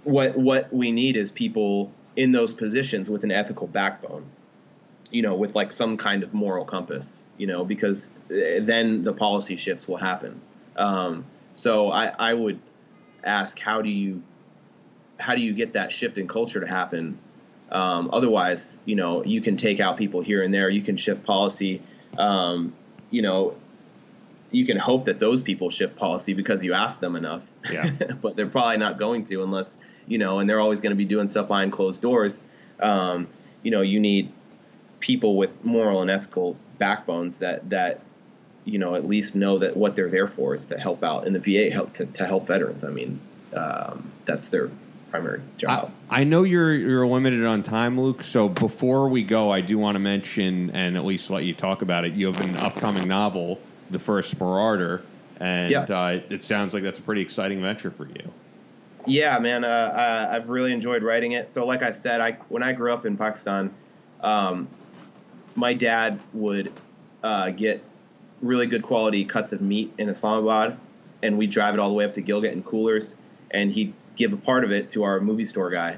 [0.05, 4.27] what what we need is people in those positions with an ethical backbone.
[5.15, 7.23] You know, with like some kind of moral compass.
[7.39, 10.41] You know, because uh, then the policy shifts will happen.
[10.77, 12.61] Um, so I, I would
[13.23, 14.23] ask, how do you
[15.19, 17.19] how do you get that shift in culture to happen?
[17.71, 20.69] Um, otherwise, you know, you can take out people here and there.
[20.69, 21.83] You can shift policy.
[22.19, 22.75] Um,
[23.11, 23.57] you know,
[24.51, 27.43] you can hope that those people shift policy because you ask them enough.
[27.71, 27.91] Yeah.
[28.23, 31.05] but they're probably not going to unless you know, and they're always going to be
[31.05, 32.43] doing stuff behind closed doors.
[32.81, 33.29] Um,
[33.63, 34.33] you know, you need
[35.05, 38.01] people with moral and ethical backbones that that
[38.65, 41.35] you know at least know that what they're there for is to help out in
[41.35, 42.85] the VA help to, to help veterans.
[42.85, 43.21] I mean,
[43.53, 44.71] um, that's their
[45.11, 45.93] primary job.
[46.09, 48.23] I, I know you're you're limited on time, Luke.
[48.23, 51.83] So before we go, I do want to mention and at least let you talk
[51.83, 52.15] about it.
[52.15, 55.03] You have an upcoming novel, The First Marauder,
[55.39, 55.81] and Yeah.
[55.83, 58.33] uh, it sounds like that's a pretty exciting venture for you.
[59.07, 59.93] Yeah, man, uh,
[60.31, 61.51] I, I've really enjoyed writing it.
[61.51, 63.71] So, like I said, I when I grew up in Pakistan,
[64.23, 64.67] um,
[65.55, 66.73] my dad would
[67.23, 67.83] uh, get
[68.43, 70.79] really good quality cuts of meat in Islamabad,
[71.23, 73.17] and we'd drive it all the way up to Gilgit in coolers,
[73.51, 75.97] and he'd give a part of it to our movie store guy.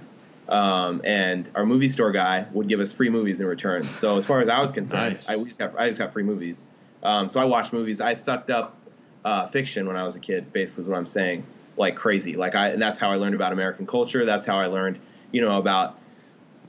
[0.48, 3.82] Um, and our movie store guy would give us free movies in return.
[3.82, 5.28] So as far as I was concerned, Nice.
[5.28, 6.66] I we just got I just got free movies.
[7.02, 8.00] Um, so I watched movies.
[8.00, 8.76] I sucked up
[9.24, 10.52] uh, fiction when I was a kid.
[10.52, 11.44] Basically, is what I'm saying.
[11.76, 12.36] Like crazy.
[12.36, 12.76] Like I.
[12.76, 14.24] That's how I learned about American culture.
[14.24, 15.00] That's how I learned,
[15.32, 15.98] you know, about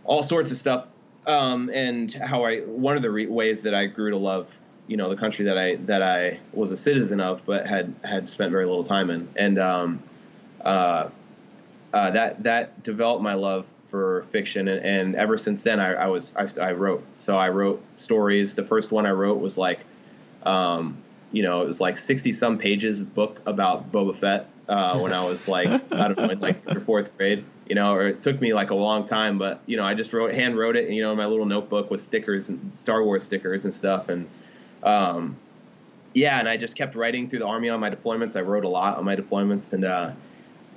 [0.06, 0.90] all sorts of stuff.
[1.28, 4.58] Um, and how I one of the re- ways that I grew to love,
[4.88, 8.30] you know, the country that I that I was a citizen of, but had had
[8.30, 9.28] spent very little time in.
[9.36, 10.04] And um,
[10.62, 11.10] uh,
[11.94, 16.08] uh, that that developed my love for fiction, and, and ever since then, I, I
[16.08, 17.04] was I, I wrote.
[17.18, 18.56] So I wrote stories.
[18.56, 19.80] The first one I wrote was like,
[20.44, 20.98] um,
[21.34, 25.26] you know, it was like sixty some pages book about Boba Fett uh, when I
[25.26, 27.44] was like I don't know in like third or fourth grade.
[27.70, 30.14] You know, or it took me like a long time, but you know, I just
[30.14, 33.26] wrote hand wrote it, you know, in my little notebook with stickers and Star Wars
[33.26, 34.28] stickers and stuff, and
[34.84, 35.36] um,
[36.14, 38.36] yeah, and I just kept writing through the army on my deployments.
[38.36, 40.12] I wrote a lot on my deployments, and uh,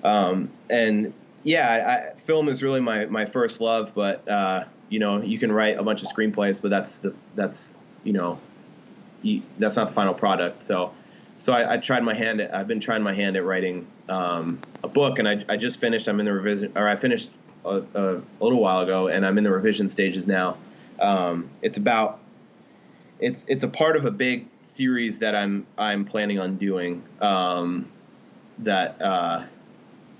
[0.04, 3.92] um, and yeah, I, film is really my, my first love.
[3.94, 7.70] But uh, you know, you can write a bunch of screenplays, but that's the that's
[8.04, 8.38] you know,
[9.22, 10.62] you, that's not the final product.
[10.62, 10.92] So
[11.40, 12.40] so I, I tried my hand.
[12.40, 15.80] At, I've been trying my hand at writing um, a book, and I, I just
[15.80, 16.06] finished.
[16.06, 17.30] I'm in the revision, or I finished
[17.64, 20.58] a, a, little while ago, and I'm in the revision stages now.
[21.00, 22.20] Um, it's about
[23.18, 27.02] it's it's a part of a big series that I'm I'm planning on doing.
[27.22, 27.88] Um,
[28.58, 29.44] that uh,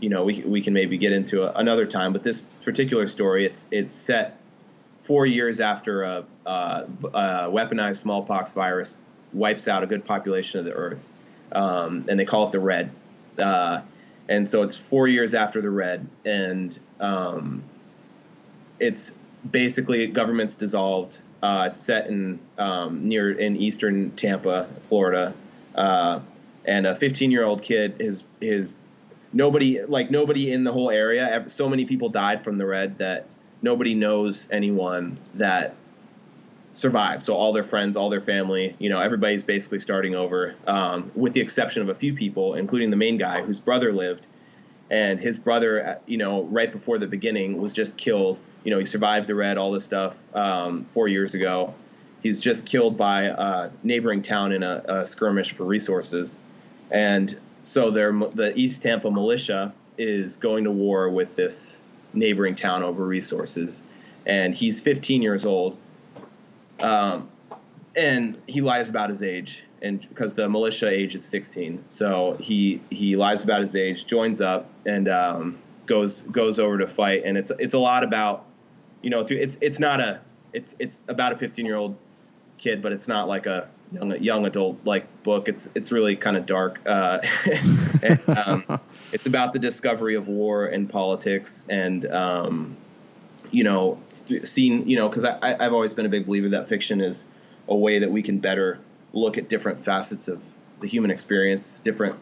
[0.01, 3.45] you know we we can maybe get into a, another time, but this particular story
[3.45, 4.39] it's it's set
[5.03, 8.97] four years after a, a, a weaponized smallpox virus
[9.33, 11.11] wipes out a good population of the Earth,
[11.53, 12.91] um, and they call it the Red.
[13.39, 13.83] Uh,
[14.29, 17.63] and so it's four years after the Red, and um,
[18.79, 19.17] it's
[19.49, 21.21] basically government's dissolved.
[21.43, 25.35] Uh, it's set in um, near in eastern Tampa, Florida,
[25.75, 26.21] uh,
[26.65, 28.73] and a 15 year old kid his his
[29.33, 31.45] nobody like nobody in the whole area.
[31.49, 33.27] So many people died from the red that
[33.63, 35.75] nobody knows anyone that
[36.73, 37.23] survived.
[37.23, 41.33] So all their friends, all their family, you know, everybody's basically starting over, um, with
[41.33, 44.27] the exception of a few people, including the main guy whose brother lived
[44.91, 48.41] and his brother, uh, you know, right before the beginning was just killed.
[48.65, 51.75] You know, he survived the red, all this stuff, um, four years ago.
[52.23, 56.39] He's just killed by a neighboring town in a, a skirmish for resources,
[56.91, 61.79] and so the East Tampa militia is going to war with this
[62.13, 63.85] neighboring town over resources,
[64.27, 65.79] and he's 15 years old,
[66.83, 67.29] um,
[67.97, 72.81] and he lies about his age, and because the militia age is 16, so he
[72.91, 77.37] he lies about his age, joins up, and um, goes goes over to fight, and
[77.37, 78.47] it's it's a lot about,
[79.03, 80.21] you know, it's it's not a
[80.53, 81.97] it's it's about a 15 year old
[82.59, 85.49] kid, but it's not like a young young adult like book.
[85.49, 86.81] It's it's really kind of dark.
[86.87, 87.21] Uh,
[88.03, 88.81] and, um,
[89.13, 92.77] it's about the discovery of war and politics, and um,
[93.51, 94.01] you know,
[94.45, 97.29] seen you know, because I I've always been a big believer that fiction is
[97.69, 98.79] a way that we can better
[99.13, 100.43] look at different facets of
[100.81, 102.17] the human experience, different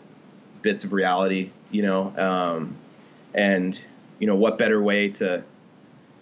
[0.63, 2.77] bits of reality, you know, um,
[3.35, 3.83] and
[4.19, 5.45] you know, what better way to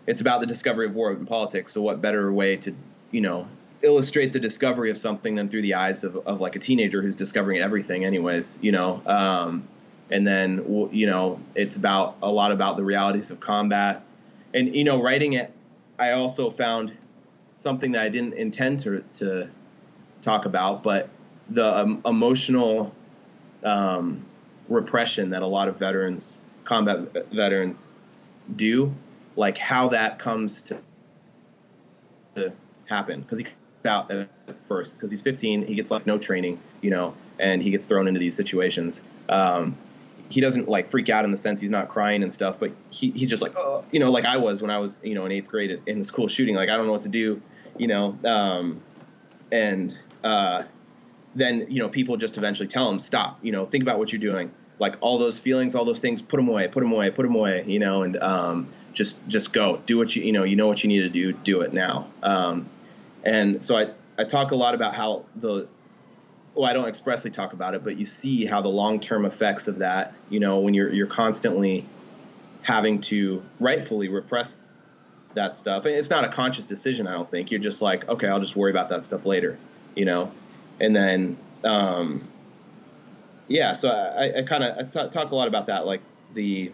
[0.07, 1.73] it's about the discovery of war and politics.
[1.73, 2.75] So what better way to,
[3.11, 3.49] you know,
[3.83, 7.17] illustrate the discovery of something than through the eyes of, of like a teenager who's
[7.17, 9.03] discovering everything anyways, you know?
[9.05, 9.67] Um,
[10.11, 14.03] and then, you know, it's about a lot about the realities of combat
[14.57, 15.53] and, you know, writing it,
[15.99, 16.93] I also found
[17.53, 19.49] something that I didn't intend to, to
[20.23, 21.09] talk about, but
[21.49, 22.93] the um, emotional,
[23.63, 24.25] um,
[24.69, 27.91] repression that a lot of veterans, combat veterans
[28.55, 28.93] do
[29.37, 30.79] like how that comes to
[32.35, 32.53] to
[32.87, 33.21] happen.
[33.21, 33.57] Because he comes
[33.87, 34.29] out at
[34.69, 34.97] first.
[34.97, 38.21] Because he's 15 he gets like no training you know and he gets thrown into
[38.21, 39.01] these situations.
[39.29, 39.77] Um,
[40.29, 43.11] he doesn't like freak out in the sense he's not crying and stuff but he,
[43.13, 45.33] he's just like oh you know like i was when i was you know in
[45.33, 47.41] eighth grade in the school shooting like i don't know what to do
[47.79, 48.81] you know um,
[49.53, 50.65] and uh,
[51.35, 54.21] then you know people just eventually tell him stop you know think about what you're
[54.21, 54.51] doing.
[54.79, 57.35] Like all those feelings all those things put them away put them away put them
[57.35, 59.83] away you know and um, just just go.
[59.87, 62.09] Do what you you know you know what you need to do do it now.
[62.23, 62.69] Um,
[63.25, 65.69] and so I, I talk a lot about how the
[66.57, 69.69] well I don't expressly talk about it but you see how the long term effects
[69.69, 71.87] of that you know when you're you're constantly
[72.63, 74.59] having to rightfully repress
[75.37, 75.85] that stuff.
[75.85, 77.53] And it's not a conscious decision, I don't think.
[77.53, 79.57] You're just like, okay, I'll just worry about that stuff later,
[79.95, 80.33] you know?
[80.81, 82.27] And then, um,
[83.47, 86.03] yeah, so I, I kind of talk a lot about that, like
[86.35, 86.73] the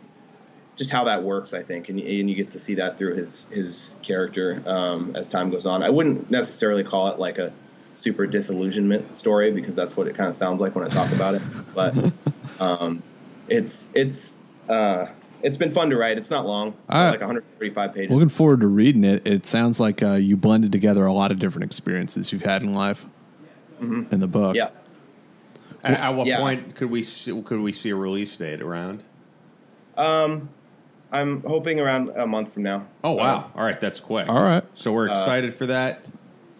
[0.76, 3.44] just how that works, I think, and, and you get to see that through his
[3.50, 5.82] his character um, as time goes on.
[5.82, 7.52] I wouldn't necessarily call it like a
[7.94, 11.34] super disillusionment story because that's what it kind of sounds like when I talk about
[11.34, 11.42] it.
[11.74, 11.94] But
[12.60, 13.02] um,
[13.48, 14.34] it's it's
[14.68, 15.06] uh,
[15.42, 16.18] it's been fun to write.
[16.18, 18.10] It's not long, it's like 135 pages.
[18.10, 19.26] Looking forward to reading it.
[19.26, 22.72] It sounds like uh, you blended together a lot of different experiences you've had in
[22.72, 23.04] life
[23.80, 24.12] mm-hmm.
[24.12, 24.54] in the book.
[24.56, 24.70] Yeah.
[25.82, 26.38] At, at what Yeah.
[26.38, 29.02] point could we see, could we see a release date around?
[29.96, 30.48] Um,
[31.10, 32.86] I'm hoping around a month from now.
[33.04, 33.50] Oh So, wow!
[33.54, 34.28] All right, that's quick.
[34.28, 34.64] All right.
[34.74, 36.06] So we're Uh, excited for that.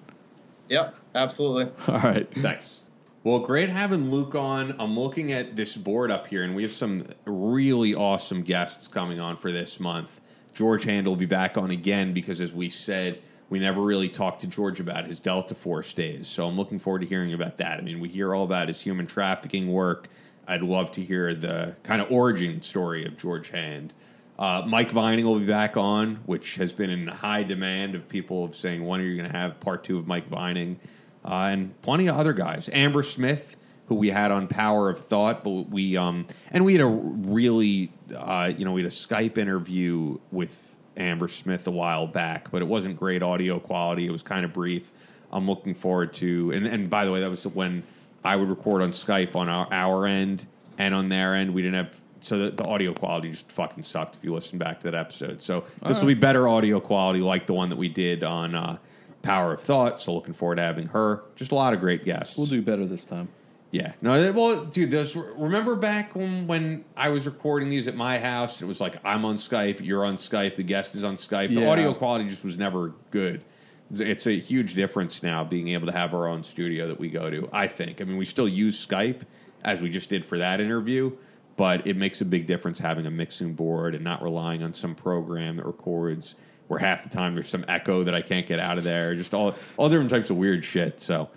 [0.70, 1.72] Yep, absolutely.
[1.88, 2.32] All right.
[2.36, 2.82] Thanks.
[3.24, 4.76] Well, great having Luke on.
[4.80, 9.20] I'm looking at this board up here, and we have some really awesome guests coming
[9.20, 10.22] on for this month.
[10.53, 14.41] George Hand will be back on again because, as we said, we never really talked
[14.41, 16.28] to George about his Delta Force days.
[16.28, 17.80] So I'm looking forward to hearing about that.
[17.80, 20.07] I mean, we hear all about his human trafficking work.
[20.48, 23.94] I'd love to hear the kind of origin story of George Hand.
[24.38, 28.45] Uh, Mike Vining will be back on, which has been in high demand of people
[28.45, 30.80] of saying, when are you going to have part two of Mike Vining?
[31.23, 32.69] Uh, and plenty of other guys.
[32.73, 33.55] Amber Smith,
[33.88, 37.91] who we had on Power of Thought, but we um and we had a really
[38.14, 42.61] uh, you know we had a Skype interview with Amber Smith a while back, but
[42.61, 44.05] it wasn't great audio quality.
[44.05, 44.91] It was kind of brief.
[45.31, 47.84] I'm looking forward to and and by the way, that was when
[48.23, 50.47] I would record on Skype on our, our end
[50.77, 51.53] and on their end.
[51.53, 54.80] We didn't have so the, the audio quality just fucking sucked if you listen back
[54.80, 55.41] to that episode.
[55.41, 58.78] So this will be better audio quality like the one that we did on uh,
[59.22, 60.02] Power of Thought.
[60.02, 61.24] So looking forward to having her.
[61.36, 62.38] Just a lot of great guests.
[62.38, 63.28] We'll do better this time.
[63.72, 63.94] Yeah.
[64.02, 68.62] No, well, dude, there's remember back when when I was recording these at my house,
[68.62, 71.54] it was like I'm on Skype, you're on Skype, the guest is on Skype.
[71.54, 71.70] The Yeah.
[71.70, 73.44] audio quality just was never good.
[73.91, 77.30] It's a huge difference now being able to have our own studio that we go
[77.32, 77.50] to.
[77.52, 78.00] I think.
[78.00, 79.22] I mean, we still use Skype
[79.64, 81.12] as we just did for that interview,
[81.56, 84.96] but it makes a big difference having a mixing board and not relying on some
[84.96, 86.36] program that records
[86.68, 89.16] where half the time there's some echo that I can't get out of there.
[89.16, 91.00] Just all all different types of weird shit.
[91.00, 91.30] So,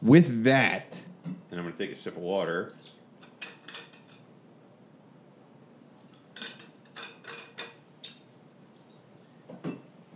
[0.00, 2.72] with that, and I'm going to take a sip of water.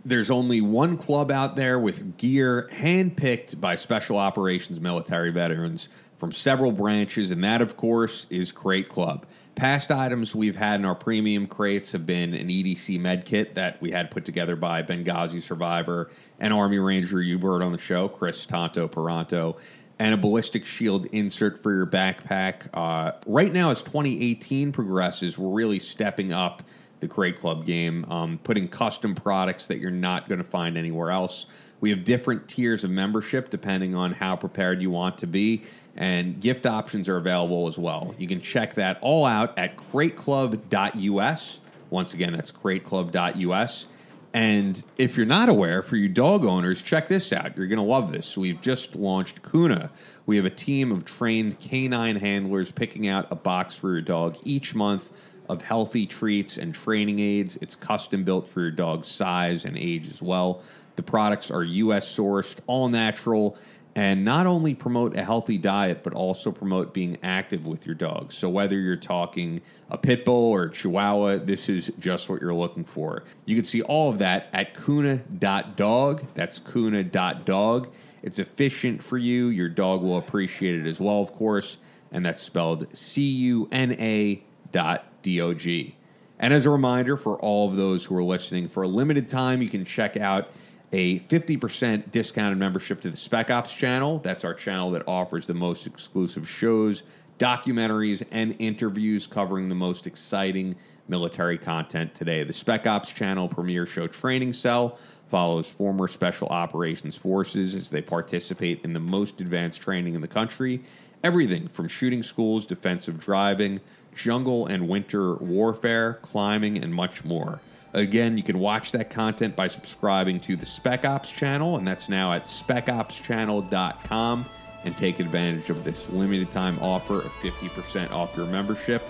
[0.05, 6.33] There's only one club out there with gear handpicked by special operations military veterans from
[6.33, 9.25] several branches, and that, of course, is Crate Club.
[9.55, 13.79] Past items we've had in our premium crates have been an EDC med kit that
[13.81, 16.09] we had put together by Benghazi survivor
[16.39, 19.57] and Army Ranger you heard on the show, Kris Tanto Paronto,
[19.99, 22.67] and a ballistic shield insert for your backpack.
[22.73, 26.63] Uh, right now, as 2018 progresses, we're really stepping up
[26.99, 31.11] the Crate Club game, um, putting custom products that you're not going to find anywhere
[31.11, 31.45] else.
[31.83, 35.63] We have different tiers of membership depending on how prepared you want to be,
[35.97, 38.15] and gift options are available as well.
[38.17, 41.59] You can check that all out at crateclub.us.
[41.89, 43.87] Once again, that's crateclub.us.
[44.33, 47.57] And if you're not aware, for you dog owners, check this out.
[47.57, 48.37] You're going to love this.
[48.37, 49.91] We've just launched Cuna.
[50.25, 54.37] We have a team of trained canine handlers picking out a box for your dog
[54.45, 55.09] each month
[55.49, 57.57] of healthy treats and training aids.
[57.59, 60.63] It's custom built for your dog's size and age as well.
[60.95, 62.15] The products are U.S.
[62.15, 63.57] sourced, all natural,
[63.95, 68.31] and not only promote a healthy diet, but also promote being active with your dog.
[68.31, 72.53] So, whether you're talking a pit bull or a chihuahua, this is just what you're
[72.53, 73.23] looking for.
[73.45, 76.25] You can see all of that at cuna.dog.
[76.33, 77.87] That's cuna.dog.
[78.23, 79.47] It's efficient for you.
[79.47, 81.77] Your dog will appreciate it as well, of course.
[82.11, 85.95] And that's spelled C U N A dot D O G.
[86.39, 89.61] And as a reminder for all of those who are listening, for a limited time,
[89.61, 90.49] you can check out
[90.93, 94.19] a 50% discounted membership to the Spec Ops channel.
[94.19, 97.01] That's our channel that offers the most exclusive shows,
[97.39, 100.75] documentaries, and interviews covering the most exciting
[101.07, 102.43] military content today.
[102.43, 104.99] The Spec Ops channel premiere show Training Cell
[105.29, 110.27] follows former special operations forces as they participate in the most advanced training in the
[110.27, 110.83] country.
[111.23, 113.81] Everything from shooting schools, defensive driving,
[114.13, 117.61] jungle and winter warfare, climbing, and much more.
[117.93, 122.09] Again, you can watch that content by subscribing to the Spec Ops channel, and that's
[122.09, 124.45] now at specopschannel.com.
[124.85, 129.01] And take advantage of this limited time offer of 50% off your membership.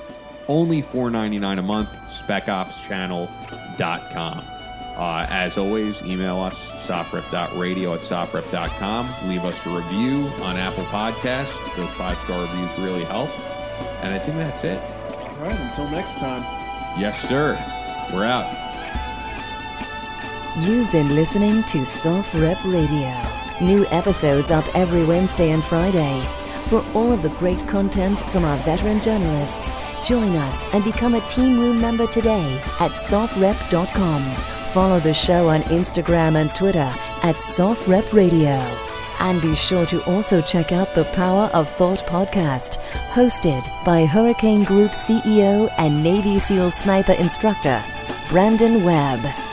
[0.48, 4.44] Only $4.99 a month, specopschannel.com.
[4.96, 9.28] Uh, as always, email us, sofrep.radio at sofrep.com.
[9.28, 11.76] Leave us a review on Apple Podcasts.
[11.76, 13.32] Those five star reviews really help.
[14.04, 14.80] And I think that's it.
[14.80, 16.42] All right, until next time.
[17.00, 17.56] Yes, sir.
[18.14, 18.63] We're out.
[20.60, 23.12] You've been listening to SOFREP Radio.
[23.60, 26.24] New episodes up every Wednesday and Friday.
[26.68, 29.72] For all of the great content from our veteran journalists,
[30.06, 34.36] join us and become a Team Room member today at sofrep.com.
[34.74, 36.94] Follow the show on Instagram and Twitter
[37.24, 38.60] at Sofrep Radio.
[39.18, 42.78] And be sure to also check out the Power of Thought podcast,
[43.10, 47.84] hosted by Hurricane Group CEO and Navy SEAL sniper instructor,
[48.30, 49.53] Brandon Webb.